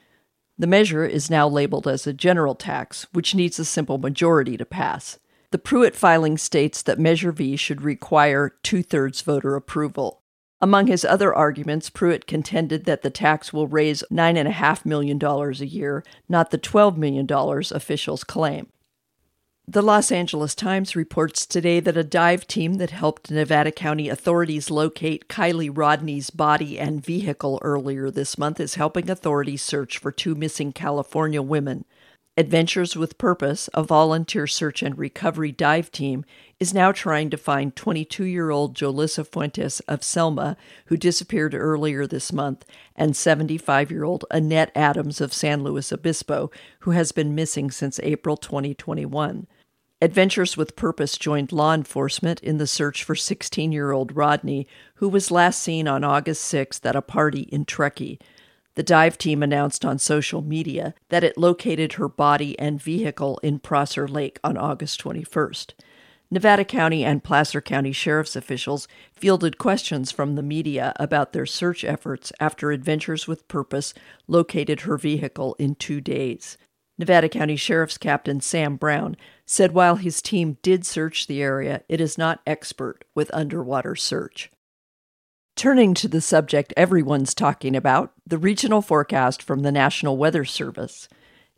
The 0.57 0.69
measure 0.69 1.05
is 1.05 1.29
now 1.29 1.49
labeled 1.49 1.89
as 1.89 2.07
a 2.07 2.13
general 2.13 2.55
tax, 2.55 3.09
which 3.13 3.35
needs 3.35 3.59
a 3.59 3.65
simple 3.65 3.99
majority 3.99 4.57
to 4.57 4.65
pass. 4.65 5.19
The 5.55 5.59
Pruitt 5.59 5.95
filing 5.95 6.37
states 6.37 6.83
that 6.83 6.99
Measure 6.99 7.31
V 7.31 7.55
should 7.55 7.83
require 7.83 8.57
two 8.65 8.83
thirds 8.83 9.21
voter 9.21 9.55
approval. 9.55 10.21
Among 10.61 10.89
his 10.89 11.05
other 11.05 11.33
arguments, 11.33 11.91
Pruitt 11.91 12.27
contended 12.27 12.87
that 12.87 13.03
the 13.03 13.09
tax 13.09 13.53
will 13.53 13.69
raise 13.69 14.03
$9.5 14.11 14.85
million 14.85 15.25
a 15.25 15.65
year, 15.65 16.03
not 16.29 16.51
the 16.51 16.59
$12 16.59 16.97
million 16.97 17.29
officials 17.71 18.25
claim. 18.25 18.67
The 19.69 19.81
Los 19.81 20.11
Angeles 20.11 20.57
Times 20.57 20.97
reports 20.97 21.47
today 21.47 21.79
that 21.79 21.97
a 21.97 22.03
dive 22.03 22.49
team 22.49 22.75
that 22.79 22.91
helped 22.91 23.31
Nevada 23.31 23.71
County 23.71 24.09
authorities 24.09 24.73
locate 24.73 25.29
Kiely 25.29 25.71
Rodni's 25.71 26.31
body 26.31 26.81
and 26.81 27.01
vehicle 27.01 27.61
earlier 27.63 28.11
this 28.11 28.37
month 28.37 28.59
is 28.59 28.75
helping 28.75 29.09
authorities 29.09 29.63
search 29.63 29.99
for 29.99 30.11
two 30.11 30.35
missing 30.35 30.73
California 30.73 31.41
women. 31.41 31.85
Adventures 32.37 32.97
with 32.97 33.17
Purpose, 33.17 33.71
a 33.75 33.85
volunteer 33.85 34.49
search 34.49 34.83
and 34.83 34.99
recovery 34.99 35.53
dive 35.53 35.93
team, 35.93 36.25
is 36.59 36.75
now 36.75 36.91
trying 36.91 37.31
to 37.31 37.37
find 37.37 37.77
22 37.77 38.25
year 38.25 38.51
old 38.51 38.75
Jolissa 38.75 39.25
Fuentes 39.25 39.79
of 39.87 40.03
Selma, 40.03 40.57
who 40.87 40.97
disappeared 40.97 41.55
earlier 41.55 42.09
this 42.09 42.33
month, 42.33 42.65
and 42.97 43.15
75 43.15 43.93
year 43.93 44.03
old 44.03 44.25
Annette 44.33 44.73
Adams 44.75 45.21
of 45.21 45.33
San 45.33 45.63
Luis 45.63 45.93
Obispo, 45.93 46.51
who 46.81 46.91
has 46.91 47.13
been 47.13 47.37
missing 47.37 47.71
since 47.71 48.01
April 48.03 48.37
2021. 48.37 49.47
Adventures 50.03 50.57
with 50.57 50.75
Purpose 50.75 51.17
joined 51.17 51.53
law 51.53 51.73
enforcement 51.73 52.41
in 52.41 52.59
the 52.59 52.67
search 52.67 53.05
for 53.05 53.15
16 53.15 53.71
year 53.71 53.93
old 53.93 54.13
Rodni, 54.13 54.67
who 54.97 55.09
was 55.09 55.31
last 55.31 55.63
seen 55.63 55.87
on 55.87 56.03
August 56.03 56.53
6th 56.53 56.85
at 56.85 56.97
a 56.97 57.01
party 57.01 57.43
in 57.43 57.65
Truckee. 57.65 58.19
The 58.77 58.83
dive 58.83 59.19
team 59.19 59.43
announced 59.43 59.85
on 59.85 59.99
social 59.99 60.43
media 60.43 60.95
that 61.09 61.23
it 61.23 61.39
located 61.39 61.95
her 61.95 62.09
body 62.09 62.59
and 62.59 62.83
vehicle 62.83 63.39
in 63.43 63.61
Prosser 63.61 64.09
Lake 64.09 64.41
on 64.43 64.57
August 64.57 65.03
21st. 65.03 65.75
Nevada 66.31 66.65
County 66.65 67.05
and 67.05 67.23
Placer 67.23 67.61
County 67.61 67.93
sheriff's 67.93 68.35
officials 68.35 68.89
fielded 69.13 69.59
questions 69.59 70.11
from 70.11 70.35
the 70.35 70.43
media 70.43 70.93
about 70.97 71.33
their 71.33 71.47
search 71.47 71.85
efforts 71.85 72.33
after 72.41 72.73
Adventures 72.73 73.29
with 73.29 73.47
Purpose 73.47 73.95
located 74.27 74.81
her 74.81 74.99
vehicle 74.99 75.55
in 75.61 75.77
two 75.77 76.01
days. 76.01 76.59
Nevada 76.99 77.29
County 77.29 77.57
Sheriff's 77.57 77.99
Captain 77.99 78.41
Sam 78.41 78.77
Brown 78.77 79.17
said 79.47 79.73
while 79.73 79.97
his 79.97 80.21
team 80.23 80.59
did 80.63 80.85
search 80.85 81.27
the 81.27 81.43
area, 81.43 81.83
it 81.89 82.01
is 82.01 82.19
not 82.19 82.41
expert 82.47 83.05
with 83.15 83.35
underwater 83.35 83.95
search. 83.95 84.51
Turning 85.57 85.95
to 85.95 86.09
the 86.09 86.21
subject 86.21 86.75
everyone's 86.77 87.33
talking 87.33 87.77
about, 87.77 88.13
the 88.27 88.39
regional 88.39 88.83
forecast 88.83 89.41
from 89.41 89.61
the 89.61 89.71
National 89.71 90.17
Weather 90.17 90.45
Service. 90.45 91.09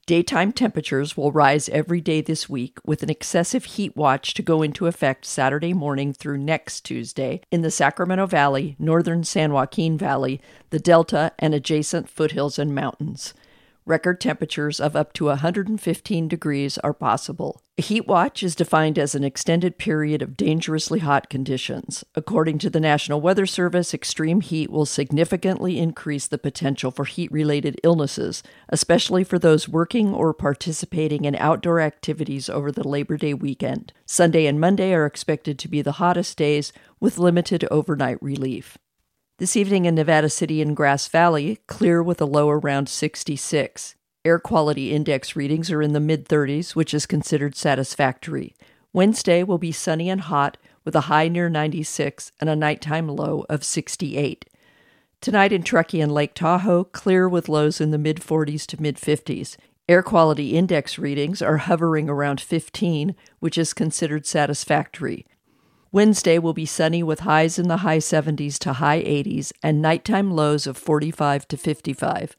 Daytime 0.05 0.53
temperatures 0.53 1.17
will 1.17 1.33
rise 1.33 1.71
every 1.71 2.03
day 2.03 2.21
this 2.21 2.47
week, 2.47 2.79
with 2.85 3.03
an 3.03 3.09
excessive 3.09 3.65
heat 3.65 3.97
watch 3.97 4.35
to 4.35 4.43
go 4.43 4.61
into 4.61 4.87
effect 4.87 5.25
Saturday 5.25 5.73
morning 5.73 6.13
through 6.13 6.37
next 6.37 6.83
Tuesday 6.83 7.41
in 7.51 7.63
the 7.63 7.71
Sacramento 7.71 8.27
Valley, 8.27 8.77
northern 8.79 9.25
San 9.25 9.55
Joaquin 9.55 9.97
Valley, 9.97 10.43
the 10.69 10.79
Delta, 10.79 11.33
and 11.39 11.55
adjacent 11.55 12.07
foothills 12.07 12.59
and 12.59 12.75
mountains. 12.75 13.33
Record 13.89 14.21
temperatures 14.21 14.81
of 14.81 14.97
up 14.97 15.13
to 15.13 15.27
115 15.27 16.27
degrees 16.27 16.77
are 16.79 16.93
possible. 16.93 17.63
A 17.79 17.83
heat 17.83 18.09
watch 18.09 18.43
is 18.43 18.57
defined 18.57 18.99
as 18.99 19.15
an 19.15 19.23
extended 19.23 19.79
period 19.79 20.23
of 20.23 20.37
dangerously 20.37 20.99
hot 20.99 21.31
conditions. 21.31 22.03
According 22.17 22.59
to 22.59 22.71
the 22.71 22.81
National 22.81 23.21
Weather 23.21 23.47
Service, 23.47 23.95
extreme 23.95 24.41
heat 24.41 24.71
will 24.71 24.87
significantly 24.87 25.79
increase 25.79 26.27
the 26.27 26.37
potential 26.37 26.91
for 26.91 27.05
heat 27.05 27.31
related 27.31 27.81
illnesses, 27.85 28.43
especially 28.69 29.23
for 29.23 29.39
those 29.39 29.69
working 29.69 30.13
or 30.13 30.35
participating 30.35 31.25
in 31.25 31.37
outdoor 31.37 31.81
activities 31.81 32.49
over 32.49 32.73
the 32.73 32.89
Labor 32.89 33.17
Day 33.17 33.35
weekend. 33.35 33.93
Sunday 34.05 34.47
and 34.47 34.59
Monday 34.59 34.95
are 34.95 35.07
expected 35.07 35.61
to 35.61 35.69
be 35.69 35.81
the 35.81 35.93
hottest 35.93 36.37
days 36.37 36.73
with 36.99 37.19
limited 37.19 37.65
overnight 37.71 38.21
relief. 38.21 38.79
This 39.39 39.55
evening 39.55 39.85
in 39.85 39.95
Nevada 39.95 40.31
City 40.31 40.63
and 40.63 40.75
Grass 40.75 41.09
Valley, 41.09 41.59
clear 41.67 42.03
with 42.03 42.23
a 42.23 42.25
low 42.25 42.49
around 42.49 42.89
66. 42.89 43.95
Air 44.25 44.39
quality 44.39 44.95
index 44.95 45.37
readings 45.37 45.71
are 45.71 45.83
in 45.83 45.93
the 45.93 46.01
mid 46.01 46.27
30s, 46.27 46.75
which 46.75 46.95
is 46.95 47.05
considered 47.05 47.55
satisfactory. 47.55 48.55
Wednesday 48.95 49.43
will 49.43 49.59
be 49.59 49.73
sunny 49.73 50.09
and 50.09 50.23
hot 50.23 50.57
with 50.87 50.97
a 50.97 51.03
high 51.03 51.29
near 51.29 51.51
96 51.51 52.33
and 52.41 52.49
a 52.49 52.57
nighttime 52.57 53.09
low 53.09 53.45
of 53.51 53.63
68. 53.63 54.49
Tonight 55.21 55.53
in 55.53 55.63
Truckee 55.63 56.01
and 56.01 56.15
Lake 56.15 56.33
Tahoe, 56.33 56.85
clear 56.85 57.29
with 57.29 57.51
lows 57.51 57.79
in 57.79 57.91
the 57.91 57.99
mid 57.99 58.21
40s 58.21 58.65
to 58.69 58.81
mid 58.81 58.97
50s. 58.97 59.59
Air 59.87 60.03
quality 60.03 60.57
index 60.57 60.99
readings 60.99 61.43
are 61.43 61.59
hovering 61.59 62.09
around 62.09 62.41
15, 62.41 63.15
which 63.41 63.59
is 63.59 63.75
considered 63.75 64.25
satisfactory. 64.25 65.27
Wednesday 65.97 66.39
will 66.39 66.53
be 66.53 66.67
sunny 66.67 67.03
with 67.03 67.21
highs 67.21 67.59
in 67.59 67.69
the 67.69 67.79
high 67.79 67.97
70s 67.97 68.59
to 68.59 68.75
high 68.75 69.03
80s 69.03 69.51
and 69.63 69.81
nighttime 69.81 70.31
lows 70.31 70.67
of 70.67 70.77
45 70.77 71.49
to 71.49 71.57
55. 71.57 72.37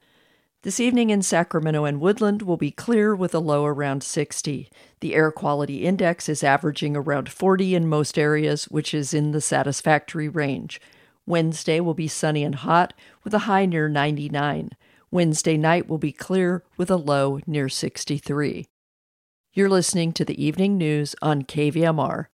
This 0.62 0.80
evening 0.80 1.10
in 1.10 1.24
Sacramento 1.24 1.84
and 1.84 2.00
Woodland 2.00 2.44
will 2.44 2.58
be 2.58 2.70
clear 2.70 3.16
with 3.16 3.34
a 3.34 3.40
low 3.40 3.66
around 3.66 4.04
60. 4.04 4.70
The 5.00 5.16
air 5.16 5.32
quality 5.32 5.86
index 5.86 6.30
is 6.30 6.44
averaging 6.44 6.96
around 6.96 7.32
40 7.32 7.74
in 7.74 7.90
most 7.90 8.20
areas, 8.20 8.66
which 8.66 8.94
is 8.94 9.12
in 9.12 9.32
the 9.32 9.42
satisfactory 9.42 10.30
range. 10.30 10.80
Wednesday 11.26 11.80
will 11.80 11.96
be 11.96 12.08
sunny 12.08 12.44
and 12.44 12.54
hot 12.54 12.94
with 13.24 13.34
a 13.34 13.50
high 13.50 13.66
near 13.66 13.90
99. 13.90 14.70
Wednesday 15.10 15.58
night 15.58 15.90
will 15.90 15.98
be 15.98 16.12
clear 16.12 16.64
with 16.78 16.92
a 16.92 16.96
low 16.96 17.40
near 17.48 17.70
63. 17.70 18.68
You're 19.54 19.68
listening 19.68 20.14
to 20.14 20.24
the 20.24 20.46
evening 20.46 20.78
news 20.78 21.16
on 21.24 21.42
KVMR. 21.42 22.28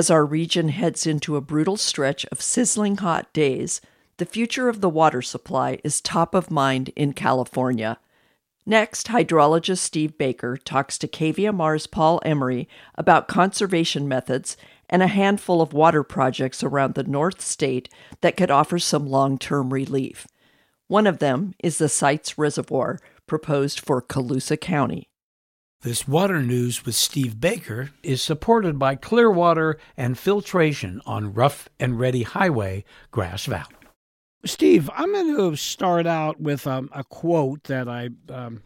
As 0.00 0.08
our 0.08 0.24
region 0.24 0.70
heads 0.70 1.06
into 1.06 1.36
a 1.36 1.42
brutal 1.42 1.76
stretch 1.76 2.24
of 2.32 2.40
sizzling 2.40 2.96
hot 2.96 3.30
days, 3.34 3.82
the 4.16 4.24
future 4.24 4.70
of 4.70 4.80
the 4.80 4.88
water 4.88 5.20
supply 5.20 5.78
is 5.84 6.00
top 6.00 6.34
of 6.34 6.50
mind 6.50 6.88
in 6.96 7.12
California. 7.12 7.98
Next, 8.64 9.08
hydrologist 9.08 9.80
Steve 9.80 10.16
Baker 10.16 10.56
talks 10.56 10.96
to 10.96 11.06
KVMR's 11.06 11.86
Paul 11.86 12.18
Emery 12.24 12.66
about 12.94 13.28
conservation 13.28 14.08
methods 14.08 14.56
and 14.88 15.02
a 15.02 15.06
handful 15.06 15.60
of 15.60 15.74
water 15.74 16.02
projects 16.02 16.64
around 16.64 16.94
the 16.94 17.02
North 17.02 17.42
State 17.42 17.90
that 18.22 18.38
could 18.38 18.50
offer 18.50 18.78
some 18.78 19.06
long 19.06 19.36
term 19.36 19.70
relief. 19.70 20.26
One 20.88 21.06
of 21.06 21.18
them 21.18 21.52
is 21.62 21.76
the 21.76 21.90
Sites 21.90 22.38
Reservoir, 22.38 23.00
proposed 23.26 23.80
for 23.80 24.00
Colusa 24.00 24.58
County. 24.58 25.09
This 25.82 26.06
water 26.06 26.42
news 26.42 26.84
with 26.84 26.94
Steve 26.94 27.40
Baker 27.40 27.88
is 28.02 28.22
supported 28.22 28.78
by 28.78 28.96
Clearwater 28.96 29.78
and 29.96 30.18
Filtration 30.18 31.00
on 31.06 31.32
Rough 31.32 31.70
and 31.80 31.98
Ready 31.98 32.22
Highway, 32.22 32.84
Grass 33.10 33.46
Valley. 33.46 33.74
Steve, 34.44 34.90
I'm 34.94 35.10
going 35.10 35.34
to 35.34 35.56
start 35.56 36.06
out 36.06 36.38
with 36.38 36.66
um, 36.66 36.90
a 36.92 37.02
quote 37.02 37.64
that 37.64 37.88
I, 37.88 38.10
um, 38.28 38.62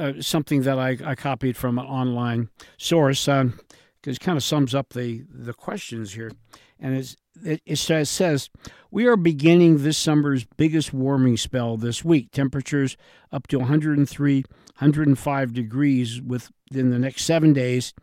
uh, 0.00 0.14
something 0.18 0.62
that 0.62 0.80
I, 0.80 0.98
I, 1.04 1.14
copied 1.14 1.56
from 1.56 1.78
an 1.78 1.86
online 1.86 2.48
source, 2.76 3.26
because 3.26 3.40
um, 3.40 3.60
it 4.02 4.18
kind 4.18 4.36
of 4.36 4.42
sums 4.42 4.74
up 4.74 4.94
the, 4.94 5.26
the 5.32 5.54
questions 5.54 6.14
here. 6.14 6.32
And 6.80 6.96
it, 7.44 7.62
it 7.64 7.78
says, 7.78 8.10
says, 8.10 8.50
We 8.90 9.06
are 9.06 9.16
beginning 9.16 9.84
this 9.84 9.96
summer's 9.96 10.44
biggest 10.56 10.92
warming 10.92 11.36
spell 11.36 11.76
this 11.76 12.04
week. 12.04 12.32
Temperatures 12.32 12.96
up 13.30 13.46
to 13.46 13.60
103 13.60 14.44
105 14.78 15.52
degrees 15.52 16.20
within 16.20 16.90
the 16.90 16.98
next 16.98 17.24
seven 17.24 17.52
days, 17.52 17.94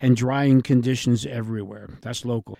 and 0.00 0.16
drying 0.16 0.62
conditions 0.62 1.24
everywhere. 1.24 1.88
That's 2.02 2.24
local. 2.24 2.58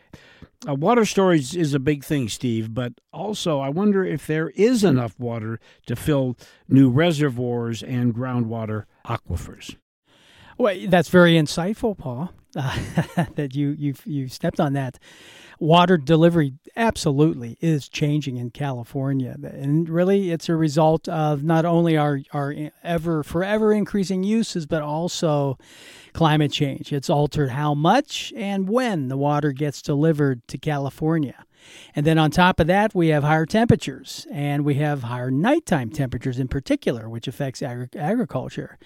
Uh, 0.66 0.74
water 0.74 1.04
storage 1.04 1.54
is 1.56 1.74
a 1.74 1.78
big 1.78 2.02
thing, 2.02 2.28
Steve, 2.28 2.72
but 2.72 2.94
also 3.12 3.60
I 3.60 3.68
wonder 3.68 4.04
if 4.04 4.26
there 4.26 4.50
is 4.50 4.84
enough 4.84 5.18
water 5.18 5.60
to 5.86 5.96
fill 5.96 6.36
new 6.68 6.88
reservoirs 6.88 7.82
and 7.82 8.14
groundwater 8.14 8.84
aquifers. 9.06 9.76
Well, 10.58 10.74
that's 10.88 11.10
very 11.10 11.34
insightful, 11.34 11.96
Paul. 11.96 12.32
Uh, 12.54 12.78
that 13.34 13.54
you 13.54 13.74
you've, 13.78 14.06
you 14.06 14.28
stepped 14.28 14.60
on 14.60 14.72
that 14.72 14.98
water 15.58 15.96
delivery 15.96 16.54
absolutely 16.76 17.56
is 17.60 17.88
changing 17.88 18.36
in 18.36 18.50
California. 18.50 19.36
And 19.42 19.88
really, 19.88 20.30
it's 20.30 20.48
a 20.48 20.56
result 20.56 21.08
of 21.08 21.42
not 21.42 21.64
only 21.64 21.96
our, 21.96 22.20
our 22.32 22.54
ever, 22.82 23.22
forever 23.22 23.72
increasing 23.72 24.22
uses, 24.22 24.66
but 24.66 24.82
also 24.82 25.58
climate 26.12 26.52
change. 26.52 26.92
It's 26.92 27.10
altered 27.10 27.50
how 27.50 27.74
much 27.74 28.32
and 28.36 28.68
when 28.68 29.08
the 29.08 29.16
water 29.16 29.52
gets 29.52 29.82
delivered 29.82 30.46
to 30.48 30.58
California. 30.58 31.44
And 31.94 32.06
then 32.06 32.18
on 32.18 32.30
top 32.30 32.60
of 32.60 32.66
that, 32.68 32.94
we 32.94 33.08
have 33.08 33.24
higher 33.24 33.46
temperatures 33.46 34.26
and 34.30 34.64
we 34.64 34.74
have 34.74 35.02
higher 35.02 35.30
nighttime 35.30 35.90
temperatures 35.90 36.38
in 36.38 36.48
particular, 36.48 37.08
which 37.08 37.26
affects 37.26 37.62
agri- 37.62 37.88
agriculture. 37.96 38.78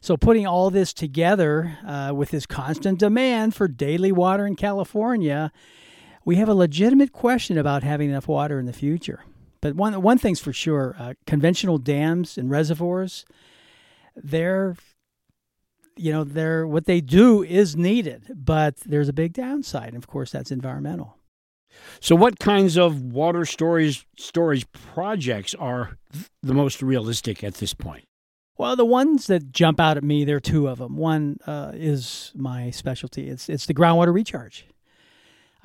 So, 0.00 0.16
putting 0.16 0.46
all 0.46 0.70
this 0.70 0.92
together 0.92 1.78
uh, 1.86 2.12
with 2.14 2.30
this 2.30 2.46
constant 2.46 2.98
demand 2.98 3.54
for 3.54 3.68
daily 3.68 4.10
water 4.10 4.46
in 4.46 4.56
California, 4.56 5.52
we 6.24 6.36
have 6.36 6.48
a 6.48 6.54
legitimate 6.54 7.12
question 7.12 7.58
about 7.58 7.82
having 7.82 8.10
enough 8.10 8.28
water 8.28 8.58
in 8.58 8.66
the 8.66 8.72
future. 8.72 9.24
But 9.60 9.76
one 9.76 10.00
one 10.02 10.18
thing's 10.18 10.40
for 10.40 10.52
sure: 10.52 10.96
uh, 10.98 11.14
conventional 11.26 11.78
dams 11.78 12.36
and 12.36 12.50
reservoirs, 12.50 13.24
they're 14.16 14.76
you 15.96 16.12
know, 16.12 16.24
they're 16.24 16.66
what 16.66 16.86
they 16.86 17.00
do 17.00 17.42
is 17.42 17.76
needed, 17.76 18.32
but 18.34 18.76
there's 18.78 19.08
a 19.08 19.12
big 19.12 19.32
downside. 19.32 19.88
And 19.88 19.98
of 19.98 20.06
course, 20.06 20.30
that's 20.30 20.50
environmental. 20.50 21.16
So, 22.00 22.14
what 22.14 22.38
kinds 22.38 22.76
of 22.76 23.00
water 23.12 23.44
storage 23.44 24.06
storage 24.18 24.70
projects 24.72 25.54
are 25.54 25.96
the 26.42 26.54
most 26.54 26.82
realistic 26.82 27.42
at 27.42 27.54
this 27.54 27.74
point? 27.74 28.04
Well, 28.58 28.76
the 28.76 28.84
ones 28.84 29.26
that 29.28 29.52
jump 29.52 29.80
out 29.80 29.96
at 29.96 30.04
me, 30.04 30.24
there 30.24 30.36
are 30.36 30.40
two 30.40 30.68
of 30.68 30.78
them. 30.78 30.96
One 30.96 31.38
uh, 31.46 31.72
is 31.74 32.32
my 32.34 32.70
specialty. 32.70 33.28
It's 33.28 33.48
it's 33.48 33.66
the 33.66 33.74
groundwater 33.74 34.12
recharge. 34.12 34.66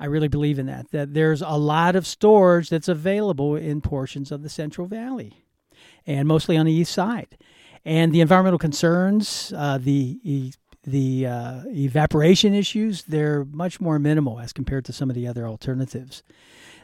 I 0.00 0.06
really 0.06 0.28
believe 0.28 0.58
in 0.58 0.66
that. 0.66 0.90
That 0.90 1.14
there's 1.14 1.42
a 1.42 1.56
lot 1.56 1.96
of 1.96 2.06
storage 2.06 2.70
that's 2.70 2.88
available 2.88 3.56
in 3.56 3.80
portions 3.80 4.30
of 4.30 4.42
the 4.42 4.48
Central 4.48 4.86
Valley, 4.86 5.44
and 6.06 6.28
mostly 6.28 6.56
on 6.56 6.66
the 6.66 6.72
east 6.72 6.92
side. 6.92 7.36
And 7.84 8.12
the 8.12 8.20
environmental 8.20 8.58
concerns, 8.58 9.52
uh, 9.56 9.78
the 9.78 10.52
the 10.84 11.26
uh, 11.26 11.62
evaporation 11.66 12.54
issues, 12.54 13.02
they're 13.02 13.44
much 13.44 13.80
more 13.80 13.98
minimal 13.98 14.40
as 14.40 14.52
compared 14.52 14.84
to 14.86 14.92
some 14.92 15.10
of 15.10 15.16
the 15.16 15.26
other 15.26 15.46
alternatives. 15.46 16.22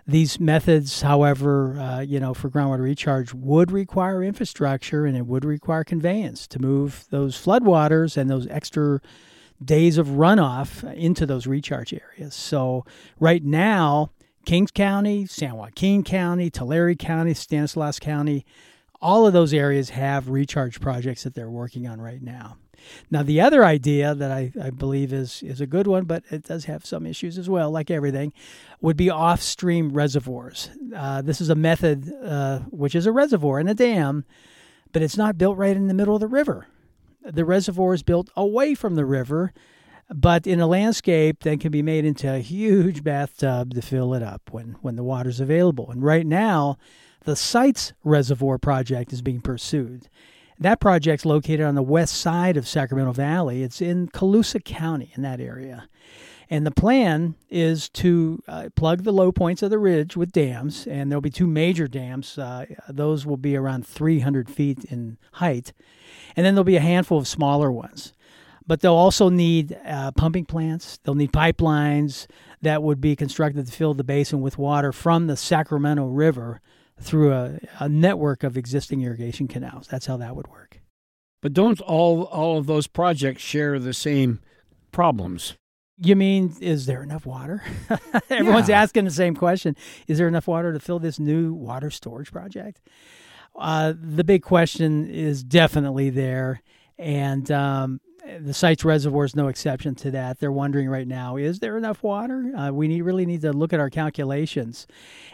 These 0.07 0.39
methods, 0.39 1.01
however, 1.01 1.79
uh, 1.79 2.01
you 2.01 2.21
know, 2.21 2.35
for 2.35 2.51
groundwater 2.51 2.83
recharge 2.83 3.33
would 3.33 3.73
require 3.73 4.23
infrastructure 4.23 5.07
and 5.07 5.17
it 5.17 5.27
would 5.27 5.47
require 5.47 5.83
conveyance 5.83 6.47
to 6.49 6.59
move 6.59 7.07
those 7.11 7.43
floodwaters 7.43 8.19
and 8.19 8.29
those 8.29 8.47
extra 8.49 9.01
days 9.63 9.99
of 9.99 10.09
runoff 10.09 10.83
into 10.95 11.27
those 11.27 11.47
recharge 11.47 11.93
areas. 11.93 12.35
So 12.35 12.85
right 13.19 13.43
now, 13.43 14.11
Kings 14.45 14.71
County, 14.71 15.27
San 15.27 15.57
Joaquin 15.57 16.05
County, 16.05 16.51
Tulare 16.51 16.95
County, 16.95 17.35
Stanislaus 17.35 17.99
County, 17.99 18.45
all 19.01 19.27
of 19.27 19.33
those 19.33 19.53
areas 19.53 19.91
have 19.91 20.29
recharge 20.29 20.81
projects 20.81 21.25
that 21.25 21.35
they're 21.35 21.51
working 21.51 21.87
on 21.87 22.01
right 22.01 22.23
now. 22.23 22.57
Now, 23.11 23.23
the 23.23 23.41
other 23.41 23.65
idea 23.65 24.15
that 24.15 24.31
I, 24.31 24.53
I 24.61 24.71
believe 24.71 25.13
is, 25.13 25.43
is 25.43 25.61
a 25.61 25.67
good 25.67 25.87
one, 25.87 26.05
but 26.05 26.23
it 26.31 26.45
does 26.45 26.67
have 26.67 26.85
some 26.85 27.07
issues 27.07 27.39
as 27.39 27.49
well, 27.49 27.71
like 27.71 27.91
everything, 27.91 28.33
would 28.81 28.97
be 28.97 29.11
off 29.11 29.41
stream 29.41 29.93
reservoirs. 29.93 30.71
Uh, 30.95 31.23
this 31.23 31.41
is 31.41 31.49
a 31.49 31.55
method 31.55 32.13
uh, 32.23 32.59
which 32.71 32.95
is 32.95 33.07
a 33.07 33.13
reservoir 33.13 33.59
and 33.59 33.71
a 33.71 33.75
dam, 33.75 34.25
but 34.93 35.03
it's 35.03 35.17
not 35.17 35.39
built 35.39 35.57
right 35.57 35.77
in 35.77 35.89
the 35.89 35.95
middle 35.95 36.15
of 36.15 36.21
the 36.21 36.27
river. 36.27 36.67
The 37.25 37.45
reservoir 37.45 37.95
is 37.95 38.03
built 38.03 38.31
away 38.37 38.75
from 38.75 38.95
the 38.95 39.07
river, 39.07 39.53
but 40.13 40.47
in 40.47 40.61
a 40.61 40.67
landscape 40.67 41.43
that 41.43 41.61
can 41.61 41.73
be 41.73 41.83
made 41.83 42.05
into 42.05 42.33
a 42.33 42.39
huge 42.39 43.03
bathtub 43.03 43.75
to 43.75 43.83
fill 43.83 44.13
it 44.15 44.23
up 44.23 44.43
when, 44.51 44.77
when 44.83 44.97
the 44.97 45.03
water's 45.03 45.41
available. 45.41 45.91
And 45.91 46.03
right 46.03 46.27
now, 46.27 46.77
the 47.25 47.37
Sites 47.37 47.95
Reservoir 48.05 48.59
project 48.59 49.13
is 49.13 49.23
being 49.23 49.41
pursued. 49.41 50.09
That 50.59 50.81
project's 50.81 51.25
located 51.25 51.63
on 51.63 51.75
the 51.75 51.83
west 51.83 52.17
side 52.17 52.57
of 52.57 52.69
Sacramento 52.69 53.13
Valley. 53.13 53.63
It's 53.63 53.81
in 53.81 54.09
Colusa 54.09 54.63
County 54.63 55.13
in 55.17 55.23
that 55.23 55.41
area. 55.41 55.89
And 56.51 56.67
the 56.67 56.71
plan 56.71 57.35
is 57.49 57.89
to 57.91 58.43
uh, 58.47 58.69
plug 58.77 59.03
the 59.03 59.13
low 59.13 59.33
points 59.33 59.63
of 59.63 59.71
the 59.71 59.79
ridge 59.79 60.17
with 60.17 60.31
dams, 60.31 60.87
and 60.87 61.11
there'll 61.11 61.23
be 61.23 61.31
two 61.31 61.47
major 61.47 61.89
dams. 61.89 62.39
Uh, 62.39 62.67
those 62.89 63.25
will 63.25 63.39
be 63.39 63.57
around 63.57 63.87
300 63.87 64.51
feet 64.51 64.85
in 64.85 65.17
height. 65.33 65.73
And 66.37 66.45
then 66.45 66.55
there'll 66.55 66.65
be 66.65 66.77
a 66.77 66.81
handful 66.81 67.19
of 67.19 67.29
smaller 67.29 67.71
ones. 67.71 68.13
But 68.67 68.81
they'll 68.81 68.95
also 68.95 69.29
need 69.29 69.79
uh, 69.85 70.13
pumping 70.13 70.47
plants, 70.47 70.99
they'll 71.05 71.15
need 71.15 71.33
pipelines 71.33 72.27
that 72.63 72.83
would 72.83 73.01
be 73.01 73.15
constructed 73.15 73.67
to 73.67 73.73
fill 73.73 73.93
the 73.93 74.05
basin 74.05 74.41
with 74.41 74.57
water 74.57 74.91
from 74.91 75.27
the 75.27 75.37
Sacramento 75.37 76.07
River 76.07 76.61
through 76.99 77.33
a, 77.33 77.59
a 77.79 77.89
network 77.89 78.43
of 78.43 78.57
existing 78.57 79.03
irrigation 79.03 79.49
canals. 79.49 79.87
That's 79.89 80.07
how 80.07 80.17
that 80.17 80.35
would 80.35 80.49
work. 80.49 80.81
But 81.43 81.53
don't 81.53 81.79
all 81.83 82.23
all 82.23 82.57
of 82.57 82.67
those 82.67 82.87
projects 82.87 83.43
share 83.43 83.79
the 83.79 83.93
same 83.93 84.41
problems? 84.93 85.59
You 85.99 86.17
mean, 86.17 86.57
is 86.61 86.87
there 86.87 87.03
enough 87.03 87.27
water? 87.27 87.63
Everyone's 88.31 88.69
yeah. 88.69 88.83
asking 88.83 89.05
the 89.05 89.11
same 89.11 89.37
question. 89.37 89.77
Is 90.09 90.19
there 90.19 90.27
enough 90.27 90.49
water 90.49 90.73
to 90.73 90.81
fill 90.81 90.99
this 90.99 91.21
new 91.21 91.53
water 91.53 91.91
storage 91.91 92.33
project? 92.33 92.81
Uh, 93.57 93.95
the 93.97 94.25
big 94.25 94.43
question 94.43 95.09
is 95.09 95.43
definitely 95.45 96.11
there. 96.11 96.63
And 96.99 97.51
um, 97.51 98.01
the 98.41 98.55
Sites 98.55 98.85
reservoir 98.85 99.25
is 99.25 99.37
no 99.37 99.49
exception 99.49 99.95
to 99.97 100.11
that. 100.13 100.39
They're 100.39 100.53
wondering 100.53 100.89
right 100.89 101.07
now: 101.07 101.37
is 101.37 101.59
there 101.59 101.77
enough 101.77 102.03
water? 102.03 102.53
Uh, 102.57 102.71
we 102.71 102.89
need, 102.89 103.03
really 103.03 103.27
need 103.27 103.43
to 103.43 103.53
look 103.53 103.73
at 103.73 103.81
our 103.81 103.91
calculations, 103.91 104.87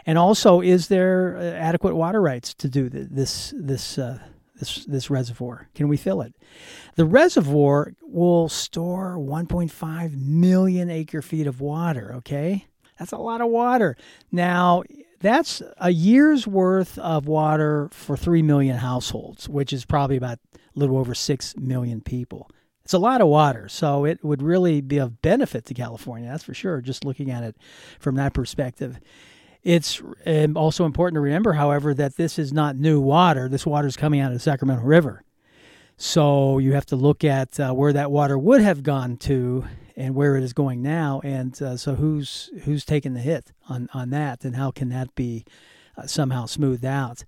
and 0.05 0.17
also, 0.17 0.61
is 0.61 0.87
there 0.87 1.37
uh, 1.37 1.43
adequate 1.43 1.95
water 1.95 2.21
rights 2.21 2.53
to 2.55 2.67
do 2.67 2.89
this 2.89 3.53
this 3.57 3.97
uh, 3.97 4.19
this 4.59 4.85
this 4.85 5.09
reservoir? 5.09 5.69
Can 5.73 5.87
we 5.87 5.97
fill 5.97 6.21
it? 6.21 6.35
The 6.95 7.05
reservoir 7.05 7.93
will 8.01 8.49
store 8.49 9.17
1.5 9.17 10.17
million 10.17 10.89
acre 10.89 11.21
feet 11.21 11.47
of 11.47 11.61
water. 11.61 12.13
Okay, 12.17 12.67
that's 12.99 13.11
a 13.11 13.17
lot 13.17 13.41
of 13.41 13.47
water. 13.47 13.95
Now. 14.31 14.83
That's 15.21 15.61
a 15.77 15.91
year's 15.91 16.47
worth 16.47 16.97
of 16.97 17.27
water 17.27 17.89
for 17.91 18.17
3 18.17 18.41
million 18.41 18.77
households, 18.77 19.47
which 19.47 19.71
is 19.71 19.85
probably 19.85 20.17
about 20.17 20.39
a 20.53 20.79
little 20.79 20.97
over 20.97 21.13
6 21.13 21.57
million 21.57 22.01
people. 22.01 22.49
It's 22.83 22.93
a 22.93 22.99
lot 22.99 23.21
of 23.21 23.27
water, 23.27 23.69
so 23.69 24.05
it 24.05 24.23
would 24.23 24.41
really 24.41 24.81
be 24.81 24.97
of 24.97 25.21
benefit 25.21 25.65
to 25.65 25.73
California, 25.75 26.29
that's 26.29 26.43
for 26.43 26.55
sure, 26.55 26.81
just 26.81 27.05
looking 27.05 27.29
at 27.29 27.43
it 27.43 27.55
from 27.99 28.15
that 28.15 28.33
perspective. 28.33 28.99
It's 29.63 30.01
um, 30.25 30.57
also 30.57 30.85
important 30.85 31.15
to 31.15 31.21
remember, 31.21 31.53
however, 31.53 31.93
that 31.93 32.17
this 32.17 32.39
is 32.39 32.51
not 32.51 32.75
new 32.75 32.99
water. 32.99 33.47
This 33.47 33.65
water 33.65 33.87
is 33.87 33.95
coming 33.95 34.19
out 34.19 34.31
of 34.31 34.33
the 34.33 34.39
Sacramento 34.39 34.83
River. 34.83 35.23
So 35.97 36.57
you 36.57 36.73
have 36.73 36.87
to 36.87 36.95
look 36.95 37.23
at 37.23 37.59
uh, 37.59 37.73
where 37.73 37.93
that 37.93 38.11
water 38.11 38.35
would 38.35 38.61
have 38.61 38.81
gone 38.81 39.17
to 39.17 39.65
and 40.01 40.15
where 40.15 40.35
it 40.35 40.43
is 40.43 40.51
going 40.51 40.81
now. 40.81 41.21
And 41.23 41.59
uh, 41.61 41.77
so 41.77 41.93
who's 41.93 42.49
who's 42.63 42.83
taking 42.83 43.13
the 43.13 43.19
hit 43.19 43.51
on, 43.69 43.87
on 43.93 44.09
that 44.09 44.43
and 44.43 44.55
how 44.55 44.71
can 44.71 44.89
that 44.89 45.13
be 45.13 45.45
uh, 45.95 46.07
somehow 46.07 46.47
smoothed 46.47 46.85
out? 46.85 47.23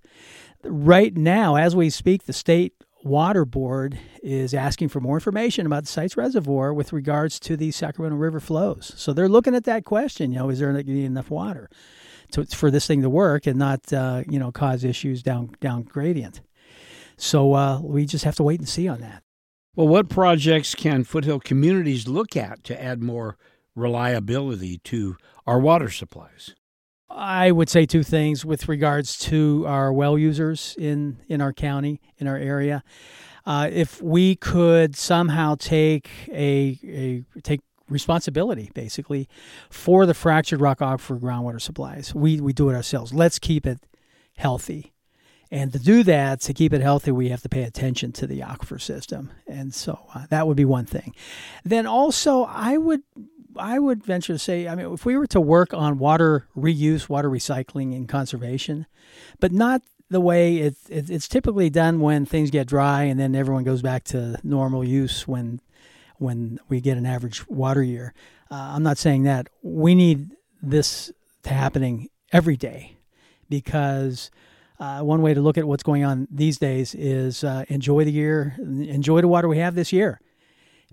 Right 0.64 1.16
now, 1.16 1.54
as 1.54 1.76
we 1.76 1.88
speak, 1.88 2.24
the 2.24 2.32
state 2.32 2.72
Water 3.04 3.44
Board 3.44 3.98
is 4.22 4.54
asking 4.54 4.88
for 4.88 4.98
more 4.98 5.16
information 5.16 5.66
about 5.66 5.84
the 5.84 5.88
Sites 5.88 6.16
reservoir 6.16 6.72
with 6.74 6.92
regards 6.92 7.38
to 7.40 7.56
the 7.56 7.70
Sacramento 7.70 8.16
River 8.16 8.40
flows. 8.40 8.92
So 8.96 9.12
they're 9.12 9.28
looking 9.28 9.54
at 9.54 9.64
that 9.64 9.84
question. 9.84 10.32
You 10.32 10.38
know, 10.38 10.48
is 10.48 10.58
there 10.58 10.70
enough 10.70 11.30
water 11.30 11.68
to, 12.32 12.46
for 12.46 12.70
this 12.70 12.86
thing 12.86 13.02
to 13.02 13.10
work 13.10 13.46
and 13.46 13.58
not 13.58 13.92
uh, 13.92 14.24
you 14.28 14.38
know 14.40 14.50
cause 14.50 14.82
issues 14.82 15.22
down 15.22 15.50
down 15.60 15.82
gradient? 15.82 16.40
So 17.16 17.54
uh, 17.54 17.80
we 17.80 18.06
just 18.06 18.24
have 18.24 18.36
to 18.36 18.42
wait 18.42 18.58
and 18.58 18.68
see 18.68 18.88
on 18.88 19.00
that. 19.00 19.23
Well, 19.76 19.88
what 19.88 20.08
projects 20.08 20.74
can 20.76 21.02
foothill 21.02 21.40
communities 21.40 22.06
look 22.06 22.36
at 22.36 22.62
to 22.64 22.80
add 22.80 23.02
more 23.02 23.36
reliability 23.74 24.78
to 24.84 25.16
our 25.46 25.58
water 25.58 25.90
supplies? 25.90 26.54
I 27.10 27.50
would 27.50 27.68
say 27.68 27.84
two 27.84 28.04
things 28.04 28.44
with 28.44 28.68
regards 28.68 29.18
to 29.18 29.64
our 29.66 29.92
well 29.92 30.16
users 30.16 30.76
in, 30.78 31.18
in 31.28 31.40
our 31.40 31.52
county, 31.52 32.00
in 32.18 32.28
our 32.28 32.36
area. 32.36 32.84
Uh, 33.46 33.68
if 33.70 34.00
we 34.00 34.36
could 34.36 34.96
somehow 34.96 35.56
take 35.58 36.08
a, 36.28 36.78
a 37.36 37.40
take 37.42 37.60
responsibility 37.88 38.70
basically 38.74 39.28
for 39.68 40.06
the 40.06 40.14
fractured 40.14 40.60
rock 40.60 40.78
aquifer 40.78 41.20
groundwater 41.20 41.60
supplies, 41.60 42.14
we 42.14 42.40
we 42.40 42.52
do 42.52 42.70
it 42.70 42.74
ourselves. 42.74 43.12
Let's 43.12 43.38
keep 43.38 43.66
it 43.66 43.80
healthy. 44.36 44.93
And 45.54 45.72
to 45.72 45.78
do 45.78 46.02
that, 46.02 46.40
to 46.40 46.52
keep 46.52 46.72
it 46.72 46.80
healthy, 46.80 47.12
we 47.12 47.28
have 47.28 47.42
to 47.42 47.48
pay 47.48 47.62
attention 47.62 48.10
to 48.14 48.26
the 48.26 48.40
aquifer 48.40 48.80
system. 48.80 49.30
And 49.46 49.72
so 49.72 50.00
uh, 50.12 50.26
that 50.30 50.48
would 50.48 50.56
be 50.56 50.64
one 50.64 50.84
thing. 50.84 51.14
Then 51.64 51.86
also, 51.86 52.42
I 52.42 52.76
would 52.76 53.02
I 53.56 53.78
would 53.78 54.02
venture 54.02 54.32
to 54.32 54.38
say, 54.40 54.66
I 54.66 54.74
mean, 54.74 54.92
if 54.92 55.06
we 55.06 55.16
were 55.16 55.28
to 55.28 55.40
work 55.40 55.72
on 55.72 55.98
water 56.00 56.48
reuse, 56.56 57.08
water 57.08 57.30
recycling, 57.30 57.94
and 57.94 58.08
conservation, 58.08 58.86
but 59.38 59.52
not 59.52 59.82
the 60.10 60.20
way 60.20 60.56
it, 60.56 60.74
it, 60.88 61.08
it's 61.08 61.28
typically 61.28 61.70
done 61.70 62.00
when 62.00 62.26
things 62.26 62.50
get 62.50 62.66
dry 62.66 63.04
and 63.04 63.20
then 63.20 63.36
everyone 63.36 63.62
goes 63.62 63.80
back 63.80 64.02
to 64.06 64.36
normal 64.42 64.82
use 64.82 65.28
when 65.28 65.60
when 66.16 66.58
we 66.68 66.80
get 66.80 66.98
an 66.98 67.06
average 67.06 67.46
water 67.46 67.82
year. 67.84 68.12
Uh, 68.50 68.72
I'm 68.74 68.82
not 68.82 68.98
saying 68.98 69.22
that 69.22 69.48
we 69.62 69.94
need 69.94 70.32
this 70.60 71.12
to 71.44 71.50
happening 71.50 72.08
every 72.32 72.56
day 72.56 72.96
because 73.48 74.32
uh, 74.78 75.00
one 75.00 75.22
way 75.22 75.34
to 75.34 75.40
look 75.40 75.58
at 75.58 75.64
what's 75.64 75.82
going 75.82 76.04
on 76.04 76.26
these 76.30 76.58
days 76.58 76.94
is 76.94 77.44
uh, 77.44 77.64
enjoy 77.68 78.04
the 78.04 78.12
year, 78.12 78.56
enjoy 78.58 79.20
the 79.20 79.28
water 79.28 79.48
we 79.48 79.58
have 79.58 79.74
this 79.74 79.92
year 79.92 80.20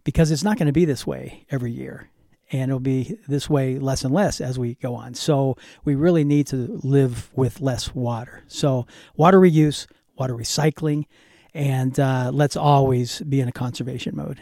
because 0.04 0.32
it's 0.32 0.44
not 0.44 0.58
going 0.58 0.68
to 0.68 0.74
be 0.74 0.86
this 0.86 1.06
way 1.06 1.46
every 1.50 1.72
year 1.72 2.10
and 2.52 2.70
it'll 2.70 2.80
be 2.80 3.18
this 3.28 3.50
way 3.50 3.80
less 3.80 4.04
and 4.04 4.14
less 4.14 4.42
as 4.42 4.60
we 4.60 4.76
go 4.76 4.96
on. 4.96 5.14
So 5.14 5.58
we 5.84 5.96
really 5.96 6.24
need 6.24 6.48
to 6.48 6.80
live 6.84 7.32
with 7.36 7.62
less 7.62 7.96
water. 7.96 8.44
So 8.48 8.86
water 9.16 9.40
reuse, 9.40 9.88
water 10.18 10.36
recycling, 10.36 11.06
and 11.54 12.00
uh, 12.00 12.32
let's 12.34 12.56
always 12.56 13.22
be 13.22 13.40
in 13.40 13.48
a 13.48 13.54
conservation 13.54 14.16
mode. 14.16 14.42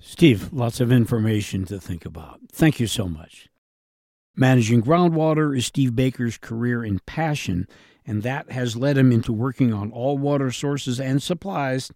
Steve, 0.00 0.52
lots 0.52 0.80
of 0.80 0.90
information 0.90 1.64
to 1.66 1.78
think 1.78 2.04
about. 2.04 2.40
Thank 2.50 2.80
you 2.80 2.86
so 2.86 3.06
much. 3.06 3.48
Managing 4.34 4.82
groundwater 4.82 5.56
is 5.56 5.66
Steve 5.66 5.94
Baker's 5.94 6.38
career 6.38 6.82
and 6.82 7.04
passion, 7.04 7.68
and 8.06 8.22
that 8.22 8.52
has 8.52 8.76
led 8.76 8.98
him 8.98 9.10
into 9.12 9.32
working 9.32 9.72
on 9.72 9.90
all 9.92 10.18
water 10.18 10.50
sources 10.50 11.00
and 11.00 11.22
supplies. 11.22 11.90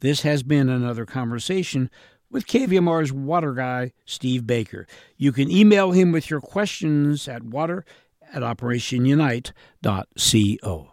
This 0.00 0.20
has 0.22 0.42
been 0.42 0.68
another 0.68 1.06
conversation 1.06 1.88
with 2.30 2.46
KVMR's 2.46 3.12
water 3.12 3.54
guy, 3.54 3.92
Steve 4.04 4.46
Baker. 4.46 4.86
You 5.16 5.32
can 5.32 5.50
email 5.50 5.92
him 5.92 6.12
with 6.12 6.28
your 6.30 6.40
questions 6.40 7.28
at 7.28 7.44
water 7.44 7.84
at 8.32 8.42
operationunite.co. 8.42 10.90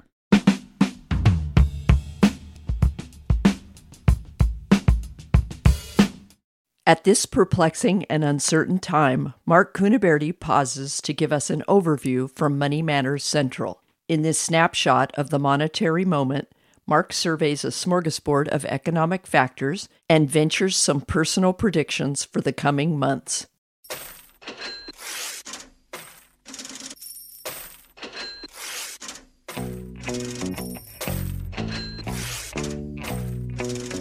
At 6.87 7.03
this 7.03 7.25
perplexing 7.25 8.05
and 8.05 8.23
uncertain 8.23 8.79
time, 8.79 9.33
Mark 9.45 9.75
Cunaberti 9.75 10.37
pauses 10.37 11.01
to 11.01 11.13
give 11.13 11.31
us 11.31 11.49
an 11.49 11.63
overview 11.67 12.29
from 12.29 12.57
Money 12.57 12.81
Matters 12.81 13.23
Central. 13.23 13.80
In 14.11 14.23
this 14.23 14.37
snapshot 14.37 15.13
of 15.13 15.29
the 15.29 15.39
monetary 15.39 16.03
moment, 16.03 16.49
Mark 16.85 17.13
surveys 17.13 17.63
a 17.63 17.69
smorgasbord 17.69 18.49
of 18.49 18.65
economic 18.65 19.25
factors 19.25 19.87
and 20.09 20.29
ventures 20.29 20.75
some 20.75 20.99
personal 20.99 21.53
predictions 21.53 22.25
for 22.25 22.41
the 22.41 22.51
coming 22.51 22.99
months. 22.99 23.47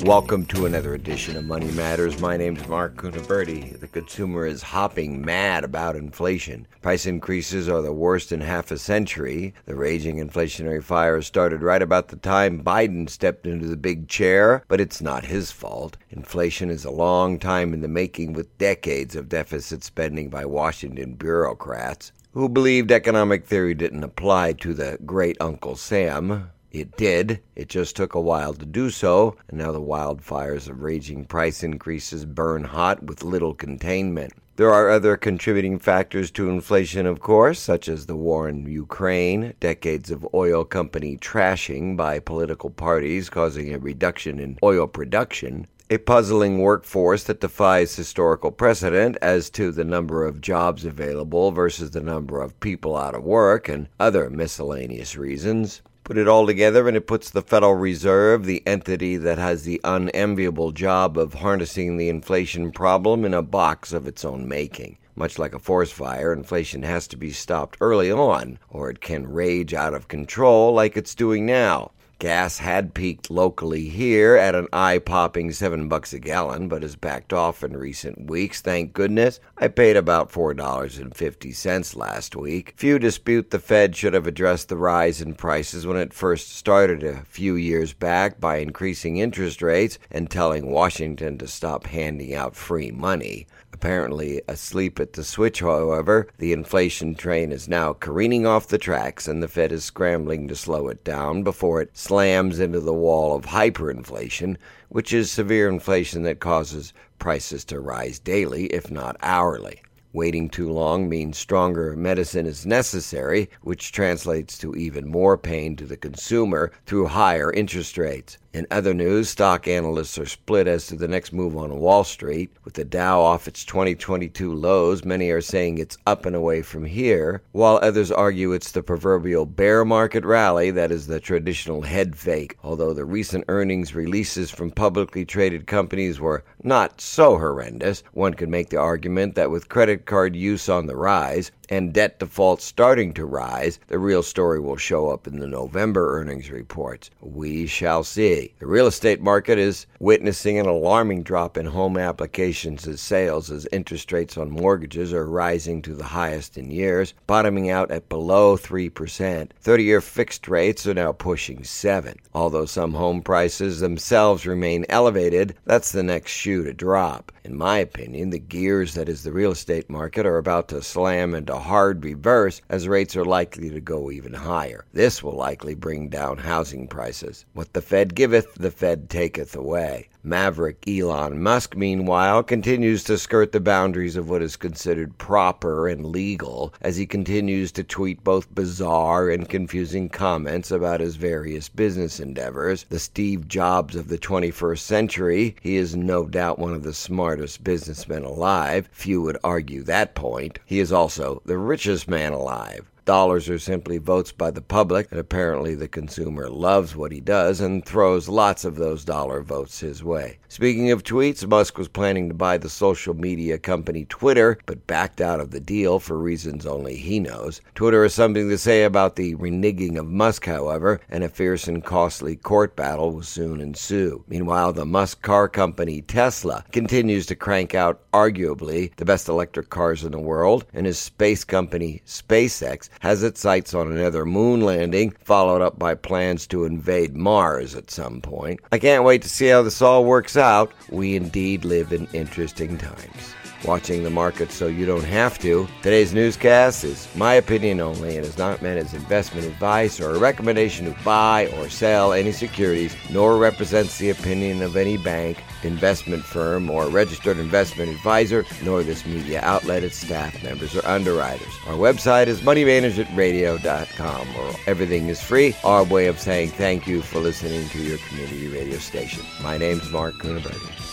Welcome 0.05 0.47
to 0.47 0.65
another 0.65 0.95
edition 0.95 1.37
of 1.37 1.45
Money 1.45 1.71
Matters. 1.73 2.19
My 2.21 2.39
name's 2.39 2.67
Mark 2.67 2.97
Cunaberti. 2.97 3.79
The 3.79 3.87
consumer 3.87 4.47
is 4.47 4.63
hopping 4.63 5.23
mad 5.23 5.63
about 5.63 5.95
inflation. 5.95 6.67
Price 6.81 7.05
increases 7.05 7.69
are 7.69 7.83
the 7.83 7.93
worst 7.93 8.33
in 8.33 8.41
half 8.41 8.71
a 8.71 8.79
century. 8.79 9.53
The 9.67 9.75
raging 9.75 10.17
inflationary 10.17 10.83
fire 10.83 11.21
started 11.21 11.63
right 11.63 11.83
about 11.83 12.09
the 12.09 12.17
time 12.17 12.65
Biden 12.65 13.11
stepped 13.11 13.47
into 13.47 13.67
the 13.67 13.77
big 13.77 14.09
chair, 14.09 14.65
but 14.69 14.81
it's 14.81 15.03
not 15.03 15.27
his 15.27 15.53
fault. 15.53 15.99
Inflation 16.09 16.71
is 16.71 16.87
a 16.87 16.91
long 16.91 17.39
time 17.39 17.75
in 17.75 17.83
the 17.83 17.89
making 17.89 18.33
with 18.33 18.57
decades 18.57 19.15
of 19.15 19.29
deficit 19.29 19.85
spending 19.85 20.31
by 20.31 20.47
Washington 20.47 21.13
bureaucrats 21.13 22.11
who 22.33 22.49
believed 22.49 22.93
economic 22.93 23.45
theory 23.45 23.75
didn't 23.75 24.05
apply 24.05 24.53
to 24.53 24.73
the 24.73 24.97
great 25.05 25.37
Uncle 25.41 25.77
Sam. 25.77 26.51
It 26.73 26.97
did. 26.97 27.41
It 27.57 27.69
just 27.69 27.97
took 27.97 28.15
a 28.15 28.21
while 28.21 28.55
to 28.55 28.65
do 28.65 28.91
so, 28.91 29.37
and 29.49 29.59
now 29.59 29.73
the 29.73 29.81
wildfires 29.81 30.69
of 30.69 30.83
raging 30.83 31.25
price 31.25 31.65
increases 31.65 32.25
burn 32.25 32.63
hot 32.65 33.03
with 33.03 33.25
little 33.25 33.55
containment. 33.55 34.33
There 34.55 34.73
are 34.73 34.91
other 34.91 35.17
contributing 35.17 35.79
factors 35.79 36.31
to 36.33 36.51
inflation, 36.51 37.07
of 37.07 37.19
course, 37.19 37.59
such 37.59 37.89
as 37.89 38.07
the 38.07 38.15
war 38.15 38.49
in 38.49 38.67
Ukraine, 38.67 39.55
decades 39.59 40.11
of 40.11 40.29
oil 40.35 40.65
company 40.65 41.17
trashing 41.17 41.97
by 41.97 42.19
political 42.19 42.71
parties 42.71 43.31
causing 43.31 43.73
a 43.73 43.79
reduction 43.79 44.39
in 44.39 44.59
oil 44.63 44.87
production, 44.87 45.67
a 45.89 45.99
puzzling 45.99 46.59
workforce 46.59 47.25
that 47.25 47.41
defies 47.41 47.97
historical 47.97 48.53
precedent 48.53 49.17
as 49.21 49.51
to 49.51 49.73
the 49.73 49.83
number 49.83 50.25
of 50.25 50.41
jobs 50.41 50.85
available 50.85 51.51
versus 51.51 51.91
the 51.91 52.03
number 52.03 52.41
of 52.41 52.61
people 52.61 52.97
out 52.97 53.15
of 53.15 53.25
work, 53.25 53.69
and 53.69 53.89
other 53.99 54.31
miscellaneous 54.31 55.17
reasons. 55.17 55.83
Put 56.11 56.19
it 56.19 56.27
all 56.27 56.45
together, 56.45 56.89
and 56.89 56.97
it 56.97 57.07
puts 57.07 57.31
the 57.31 57.41
Federal 57.41 57.77
Reserve, 57.77 58.45
the 58.45 58.65
entity 58.67 59.17
that 59.17 59.39
has 59.39 59.63
the 59.63 59.81
unenviable 59.85 60.73
job 60.73 61.17
of 61.17 61.35
harnessing 61.35 61.99
the 61.99 62.09
inflation 62.09 62.73
problem, 62.73 63.25
in 63.25 63.33
a 63.33 63.43
box 63.43 63.93
of 63.93 64.09
its 64.09 64.25
own 64.25 64.49
making. 64.49 64.99
Much 65.15 65.39
like 65.39 65.55
a 65.55 65.61
forest 65.61 65.93
fire, 65.93 66.33
inflation 66.33 66.83
has 66.83 67.07
to 67.07 67.17
be 67.17 67.31
stopped 67.31 67.79
early 67.81 68.11
on, 68.11 68.59
or 68.71 68.91
it 68.91 69.01
can 69.01 69.33
rage 69.33 69.73
out 69.73 69.95
of 69.95 70.09
control 70.09 70.75
like 70.75 70.97
it's 70.97 71.15
doing 71.15 71.47
now. 71.47 71.93
Gas 72.21 72.59
had 72.59 72.93
peaked 72.93 73.31
locally 73.31 73.89
here 73.89 74.37
at 74.37 74.55
an 74.55 74.69
eye 74.75 74.99
popping 74.99 75.53
seven 75.53 75.89
bucks 75.89 76.13
a 76.13 76.19
gallon, 76.19 76.69
but 76.69 76.83
has 76.83 76.95
backed 76.95 77.33
off 77.33 77.65
in 77.65 77.75
recent 77.75 78.29
weeks, 78.31 78.61
thank 78.61 78.93
goodness. 78.93 79.41
I 79.57 79.69
paid 79.69 79.97
about 79.97 80.31
$4.50 80.31 81.97
last 81.97 82.37
week. 82.37 82.75
Few 82.77 82.99
dispute 82.99 83.51
the 83.51 83.59
Fed 83.59 83.97
should 83.97 84.13
have 84.13 84.27
addressed 84.27 84.69
the 84.69 84.77
rise 84.77 85.23
in 85.23 85.35
prices 85.35 85.87
when 85.87 85.97
it 85.97 86.13
first 86.13 86.55
started 86.55 87.03
a 87.03 87.25
few 87.25 87.55
years 87.55 87.95
back 87.95 88.39
by 88.39 88.59
increasing 88.59 89.17
interest 89.17 89.63
rates 89.63 89.99
and 90.11 90.31
telling 90.31 90.71
Washington 90.71 91.39
to 91.39 91.49
stop 91.49 91.87
handing 91.87 92.35
out 92.35 92.55
free 92.55 92.91
money. 92.91 93.47
Apparently 93.83 94.43
asleep 94.47 95.01
at 95.01 95.15
the 95.15 95.25
switch, 95.25 95.61
however, 95.61 96.29
the 96.37 96.53
inflation 96.53 97.15
train 97.15 97.51
is 97.51 97.67
now 97.67 97.95
careening 97.95 98.45
off 98.47 98.69
the 98.69 98.77
tracks 98.77 99.27
and 99.27 99.43
the 99.43 99.49
Fed 99.49 99.73
is 99.73 99.85
scrambling 99.85 100.47
to 100.49 100.55
slow 100.55 100.89
it 100.89 101.03
down 101.03 101.43
before 101.43 101.81
it 101.81 101.97
slams 101.97 102.61
into 102.61 102.79
the 102.79 102.93
wall 102.93 103.35
of 103.35 103.47
hyperinflation, 103.47 104.59
which 104.91 105.15
is 105.15 105.31
severe 105.31 105.67
inflation 105.67 106.25
that 106.25 106.41
causes 106.41 106.93
prices 107.19 107.65
to 107.65 107.81
rise 107.81 108.19
daily, 108.19 108.67
if 108.67 108.91
not 108.91 109.17
hourly. 109.23 109.81
Waiting 110.13 110.51
too 110.51 110.71
long 110.71 111.09
means 111.09 111.39
stronger 111.39 111.97
medicine 111.97 112.45
is 112.45 112.67
necessary, 112.67 113.49
which 113.63 113.93
translates 113.93 114.59
to 114.59 114.75
even 114.75 115.09
more 115.09 115.39
pain 115.39 115.75
to 115.77 115.87
the 115.87 115.97
consumer 115.97 116.71
through 116.85 117.07
higher 117.07 117.51
interest 117.51 117.97
rates. 117.97 118.37
In 118.53 118.67
other 118.69 118.93
news, 118.93 119.29
stock 119.29 119.69
analysts 119.69 120.19
are 120.19 120.27
split 120.27 120.67
as 120.67 120.89
to 120.89 120.97
the 120.97 121.07
next 121.07 121.33
move 121.33 121.57
on 121.57 121.79
Wall 121.79 122.03
Street. 122.03 122.51
With 122.65 122.75
the 122.75 122.85
Dow 122.85 123.21
off 123.21 123.47
its 123.47 123.65
2022 123.65 124.53
lows, 124.53 125.05
many 125.05 125.31
are 125.31 125.41
saying 125.41 125.79
it's 125.79 125.97
up 126.05 126.27
and 126.27 126.35
away 126.35 126.63
from 126.63 126.85
here, 126.85 127.43
while 127.53 127.79
others 127.81 128.11
argue 128.11 128.53
it's 128.53 128.73
the 128.73 128.83
proverbial 128.83 129.47
bear 129.47 129.85
market 129.85 130.25
rally 130.25 130.73
that 130.73 130.91
is 130.91 131.07
the 131.07 131.21
traditional 131.21 131.83
head 131.83 132.17
fake. 132.17 132.57
Although 132.65 132.93
the 132.93 133.05
recent 133.05 133.45
earnings 133.47 133.95
releases 133.95 134.51
from 134.51 134.73
publicly 134.73 135.25
traded 135.25 135.69
companies 135.69 136.19
were 136.19 136.43
not 136.65 137.01
so 137.01 137.39
horrendous, 137.39 138.03
one 138.15 138.35
could 138.35 138.49
make 138.49 138.71
the 138.71 138.79
argument 138.79 139.37
that 139.37 139.53
with 139.53 139.69
credit 139.69 140.07
card 140.07 140.35
use 140.35 140.69
on 140.69 140.87
the 140.87 140.97
rise, 140.97 141.53
and 141.69 141.93
debt 141.93 142.19
defaults 142.19 142.65
starting 142.65 143.15
to 143.15 143.25
rise, 143.25 143.79
the 143.87 143.99
real 143.99 144.25
story 144.25 144.59
will 144.59 144.77
show 144.77 145.09
up 145.09 145.29
in 145.29 145.39
the 145.39 145.47
November 145.47 146.19
earnings 146.19 146.51
reports. 146.51 147.11
We 147.21 147.69
shall 147.69 148.03
see. 148.03 148.40
The 148.59 148.67
real 148.67 148.87
estate 148.87 149.21
market 149.21 149.59
is 149.59 149.87
witnessing 149.99 150.59
an 150.59 150.67
alarming 150.67 151.23
drop 151.23 151.57
in 151.57 151.67
home 151.67 151.97
applications 151.97 152.87
and 152.87 152.99
sales 152.99 153.51
as 153.51 153.69
interest 153.73 154.13
rates 154.13 154.39
on 154.39 154.51
mortgages 154.51 155.13
are 155.13 155.27
rising 155.27 155.83
to 155.83 155.95
the 155.95 156.05
highest 156.05 156.57
in 156.57 156.71
years, 156.71 157.15
bottoming 157.27 157.71
out 157.71 157.91
at 157.91 158.09
below 158.09 158.57
3%. 158.57 159.51
30 159.61 159.83
year 159.85 160.01
fixed 160.01 160.49
rates 160.49 160.87
are 160.87 160.95
now 160.95 161.13
pushing 161.13 161.65
7. 161.65 162.17
Although 162.35 162.67
some 162.67 162.95
home 162.95 163.23
prices 163.23 163.81
themselves 163.81 164.47
remain 164.47 164.87
elevated, 164.89 165.55
that's 165.65 165.93
the 165.93 166.03
next 166.03 166.31
shoe 166.31 166.65
to 166.65 166.73
drop. 166.73 167.33
In 167.43 167.57
my 167.57 167.79
opinion, 167.79 168.31
the 168.31 168.39
gears 168.39 168.95
that 168.95 169.09
is 169.09 169.23
the 169.23 169.33
real 169.33 169.53
estate 169.53 169.89
market 169.89 170.27
are 170.27 170.39
about 170.39 170.69
to 170.69 170.83
slam 170.83 171.35
into 171.35 171.57
hard 171.57 172.05
reverse 172.05 172.61
as 172.69 172.87
rates 172.87 173.17
are 173.17 173.25
likely 173.25 173.71
to 173.71 173.81
go 173.81 174.11
even 174.11 174.35
higher. 174.35 174.85
This 174.93 175.23
will 175.23 175.33
likely 175.33 175.75
bring 175.75 176.09
down 176.11 176.39
housing 176.39 176.87
prices. 176.87 177.47
What 177.55 177.73
the 177.73 177.83
Fed 177.83 178.15
giveth, 178.31 178.55
the 178.55 178.71
Fed 178.71 179.11
taketh 179.11 179.57
away. 179.57 180.09
Maverick 180.23 180.87
Elon 180.87 181.43
Musk, 181.43 181.75
meanwhile, 181.75 182.45
continues 182.45 183.03
to 183.03 183.19
skirt 183.19 183.51
the 183.51 183.59
boundaries 183.59 184.15
of 184.15 184.31
what 184.31 184.41
is 184.41 184.55
considered 184.55 185.19
proper 185.19 185.89
and 185.89 186.07
legal 186.07 186.73
as 186.81 186.97
he 186.97 187.07
continues 187.07 187.73
to 187.73 187.83
tweet 187.83 188.23
both 188.23 188.55
bizarre 188.55 189.31
and 189.31 189.49
confusing 189.49 190.09
comments 190.09 190.71
about 190.71 191.01
his 191.01 191.17
various 191.17 191.69
business 191.69 192.21
endeavors. 192.21 192.85
The 192.89 193.01
Steve 193.01 193.49
Jobs 193.49 193.97
of 193.97 194.07
the 194.07 194.19
21st 194.19 194.79
century, 194.79 195.57
he 195.61 195.75
is 195.75 195.97
no 195.97 196.27
doubt 196.27 196.59
one 196.59 196.75
of 196.75 196.85
the 196.85 196.95
smartest 196.95 197.65
businessmen 197.65 198.23
alive. 198.23 198.89
Few 198.93 199.23
would 199.23 199.39
argue 199.43 199.83
that 199.85 200.15
point. 200.15 200.61
He 200.67 200.79
is 200.79 200.93
also 200.93 201.43
the 201.47 201.59
richest 201.59 202.07
man 202.07 202.33
alive. 202.33 202.90
Dollars 203.07 203.49
are 203.49 203.59
simply 203.59 203.99
votes 203.99 204.31
by 204.31 204.51
the 204.51 204.61
public, 204.61 205.09
and 205.11 205.19
apparently 205.19 205.75
the 205.75 205.89
consumer 205.89 206.49
loves 206.49 206.95
what 206.95 207.13
he 207.13 207.21
does 207.21 207.61
and 207.61 207.85
throws 207.85 208.29
lots 208.29 208.65
of 208.65 208.77
those 208.77 209.05
dollar 209.05 209.43
votes 209.43 209.81
his 209.81 210.05
way. 210.05 210.39
Speaking 210.49 210.91
of 210.91 211.03
tweets, 211.03 211.47
Musk 211.49 211.79
was 211.79 211.89
planning 211.89 212.29
to 212.29 212.35
buy 212.35 212.59
the 212.59 212.69
social 212.69 213.15
media 213.15 213.59
company 213.59 214.05
Twitter, 214.05 214.59
but 214.67 214.87
backed 214.87 215.21
out 215.21 215.41
of 215.41 215.51
the 215.51 215.61
deal 215.61 215.99
for 215.99 216.19
reasons 216.19 216.67
only 216.67 216.97
he 216.97 217.19
knows. 217.19 217.61
Twitter 217.75 218.03
has 218.03 218.15
something 218.15 218.49
to 218.49 218.59
say 218.59 218.85
about 218.85 219.17
the 219.17 219.35
reneging 219.37 219.99
of 219.99 220.07
Musk, 220.07 220.45
however, 220.45 221.01
and 221.09 221.25
a 221.25 221.29
fierce 221.29 221.67
and 221.67 221.85
costly 221.85 222.37
court 222.37 222.77
battle 222.77 223.13
will 223.13 223.23
soon 223.23 223.61
ensue. 223.61 224.23
Meanwhile, 224.29 224.75
the 224.75 224.85
Musk 224.85 225.23
car 225.23 225.49
company 225.49 226.03
Tesla 226.03 226.65
continues 226.71 227.27
to 227.27 227.35
crank 227.35 227.75
out 227.75 228.03
arguably 228.13 228.95
the 228.97 229.05
best 229.05 229.29
electric 229.29 229.71
cars 229.71 230.05
in 230.05 230.13
the 230.13 230.21
world, 230.21 230.67
and 230.75 230.87
his 230.87 230.99
space 230.99 231.45
company 231.45 232.03
SpaceX 232.07 232.90
has 233.01 233.23
its 233.23 233.41
sights 233.41 233.75
on 233.75 233.91
another 233.91 234.27
moon 234.27 234.61
landing, 234.61 235.13
followed 235.25 235.63
up 235.63 235.79
by 235.79 235.95
plans 235.95 236.47
to 236.49 236.65
invade 236.65 237.17
Mars 237.17 237.75
at 237.75 237.91
some 237.91 238.21
point. 238.21 238.61
I 238.73 238.79
can't 238.79 239.05
wait 239.05 239.23
to 239.23 239.29
see 239.29 239.47
how 239.47 239.63
this 239.63 239.81
all 239.81 240.05
works 240.05 240.37
out. 240.37 240.73
We 240.91 241.17
indeed 241.17 241.65
live 241.65 241.93
in 241.93 242.09
interesting 242.13 242.77
times. 242.77 243.35
Watching 243.65 244.03
the 244.03 244.11
market 244.11 244.51
so 244.51 244.67
you 244.67 244.87
don't 244.87 245.05
have 245.05 245.39
to. 245.41 245.69
Today's 245.83 246.15
newscast 246.15 246.83
is 246.83 247.09
my 247.15 247.35
opinion 247.35 247.81
only 247.81 248.17
and 248.17 248.25
is 248.25 248.39
not 248.39 248.63
meant 248.63 248.79
as 248.79 248.95
investment 248.95 249.47
advice 249.47 250.01
or 250.01 250.15
a 250.15 250.19
recommendation 250.19 250.87
to 250.87 251.05
buy 251.05 251.49
or 251.59 251.69
sell 251.69 252.13
any 252.13 252.33
securities, 252.33 252.97
nor 253.11 253.37
represents 253.37 253.99
the 253.99 254.11
opinion 254.11 254.63
of 254.63 254.77
any 254.77 254.97
bank 254.97 255.43
investment 255.63 256.25
firm 256.25 256.71
or 256.71 256.89
registered 256.89 257.39
investment 257.39 257.91
advisor, 257.91 258.45
nor 258.63 258.83
this 258.83 259.05
media 259.05 259.41
outlet, 259.43 259.85
its 259.85 259.97
staff 259.97 260.43
members, 260.43 260.75
or 260.75 260.87
underwriters. 260.87 261.53
Our 261.67 261.75
website 261.75 262.27
is 262.29 262.41
moneymanagementradio.com, 262.41 264.27
where 264.27 264.55
everything 264.67 265.09
is 265.09 265.23
free. 265.23 265.55
Our 265.65 265.85
way 265.85 266.07
of 266.07 266.19
saying 266.19 266.51
thank 266.51 266.87
you 266.87 267.03
for 267.03 267.19
listening 267.19 267.69
to 267.69 267.79
your 267.83 267.99
community 268.09 268.49
radio 268.49 268.79
station. 268.79 269.23
My 269.43 269.59
name's 269.59 269.91
Mark 269.91 270.15
Cunaberti. 270.15 270.90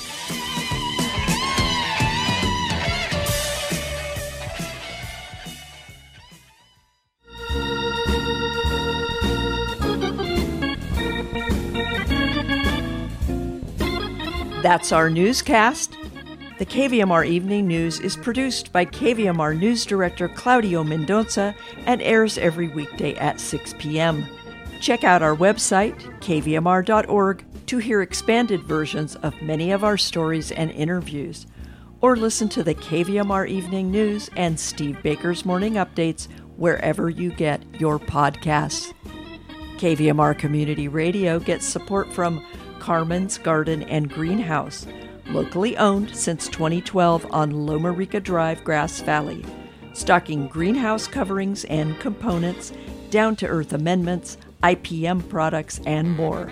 That's 14.67 14.91
our 14.91 15.10
newscast. 15.10 15.97
The 16.60 16.65
KVMR 16.65 17.25
Evening 17.25 17.67
News 17.67 18.01
is 18.01 18.17
produced 18.17 18.73
by 18.73 18.84
KVMR 18.84 19.58
News 19.58 19.86
Director 19.86 20.27
Claudio 20.27 20.84
Mendoza 20.84 21.56
and 21.86 22.01
airs 22.01 22.38
every 22.38 22.67
weekday 22.67 23.15
at 23.15 23.39
6 23.39 23.75
p.m. 23.80 24.25
Check 24.82 25.06
out 25.06 25.23
our 25.23 25.38
website, 25.38 25.95
kvmr.org, 26.19 27.45
to 27.67 27.77
hear 27.77 28.01
expanded 28.01 28.62
versions 28.63 29.15
of 29.15 29.41
many 29.41 29.71
of 29.71 29.86
our 29.86 29.95
stories 29.95 30.51
and 30.51 30.69
interviews, 30.71 31.47
or 32.01 32.17
listen 32.17 32.49
to 32.49 32.62
the 32.62 32.75
KVMR 32.75 33.47
Evening 33.47 33.89
News 33.89 34.30
and 34.36 34.60
Steve 34.60 35.01
Baker's 35.01 35.45
Morning 35.45 35.75
Updates 35.75 36.27
wherever 36.58 37.10
you 37.10 37.32
get 37.32 37.63
your 37.80 37.99
podcasts. 37.99 38.93
KVMR 39.77 40.38
Community 40.38 40.89
Radio 40.89 41.39
gets 41.39 41.65
support 41.65 42.12
from 42.12 42.45
Karmen's 42.88 43.38
Garden 43.38 43.84
and 43.84 44.10
Greenhouse, 44.10 44.88
locally 45.32 45.76
owned 45.76 46.15
since 46.15 46.47
2012 46.47 47.28
on 47.32 47.65
Loma 47.65 47.91
Rica 47.91 48.21
Drive, 48.21 48.63
Grass 48.63 49.02
Valley, 49.02 49.43
stocking 49.91 50.47
greenhouse 50.47 51.06
coverings 51.06 51.65
and 51.65 52.00
components, 52.00 52.71
down 53.10 53.36
to 53.36 53.45
earth 53.45 53.73
amendments, 53.73 54.38
IPM 54.63 55.28
products, 55.28 55.82
and 55.86 56.15
more. 56.15 56.50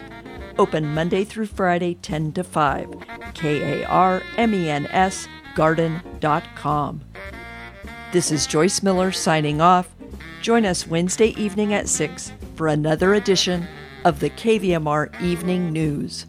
Open 0.58 0.94
Monday 0.94 1.24
through 1.24 1.46
Friday, 1.46 1.94
10 1.94 2.34
to 2.34 2.44
5. 2.44 2.94
K 3.34 3.82
A 3.82 3.88
R 3.88 4.22
M 4.36 4.54
E 4.54 4.70
N 4.70 4.88
S 4.88 5.30
garden.com. 5.56 7.00
This 8.12 8.30
is 8.30 8.46
Joyce 8.46 8.84
Miller 8.84 9.14
signing 9.14 9.62
off. 9.62 9.96
Join 10.42 10.66
us 10.66 10.86
Wednesday 10.86 11.30
evening 11.42 11.74
at 11.74 11.88
6 11.88 12.34
for 12.56 12.68
another 12.68 13.14
edition 13.14 13.70
of 14.06 14.20
the 14.20 14.30
KVMR 14.30 15.20
Evening 15.20 15.74
News. 15.74 16.28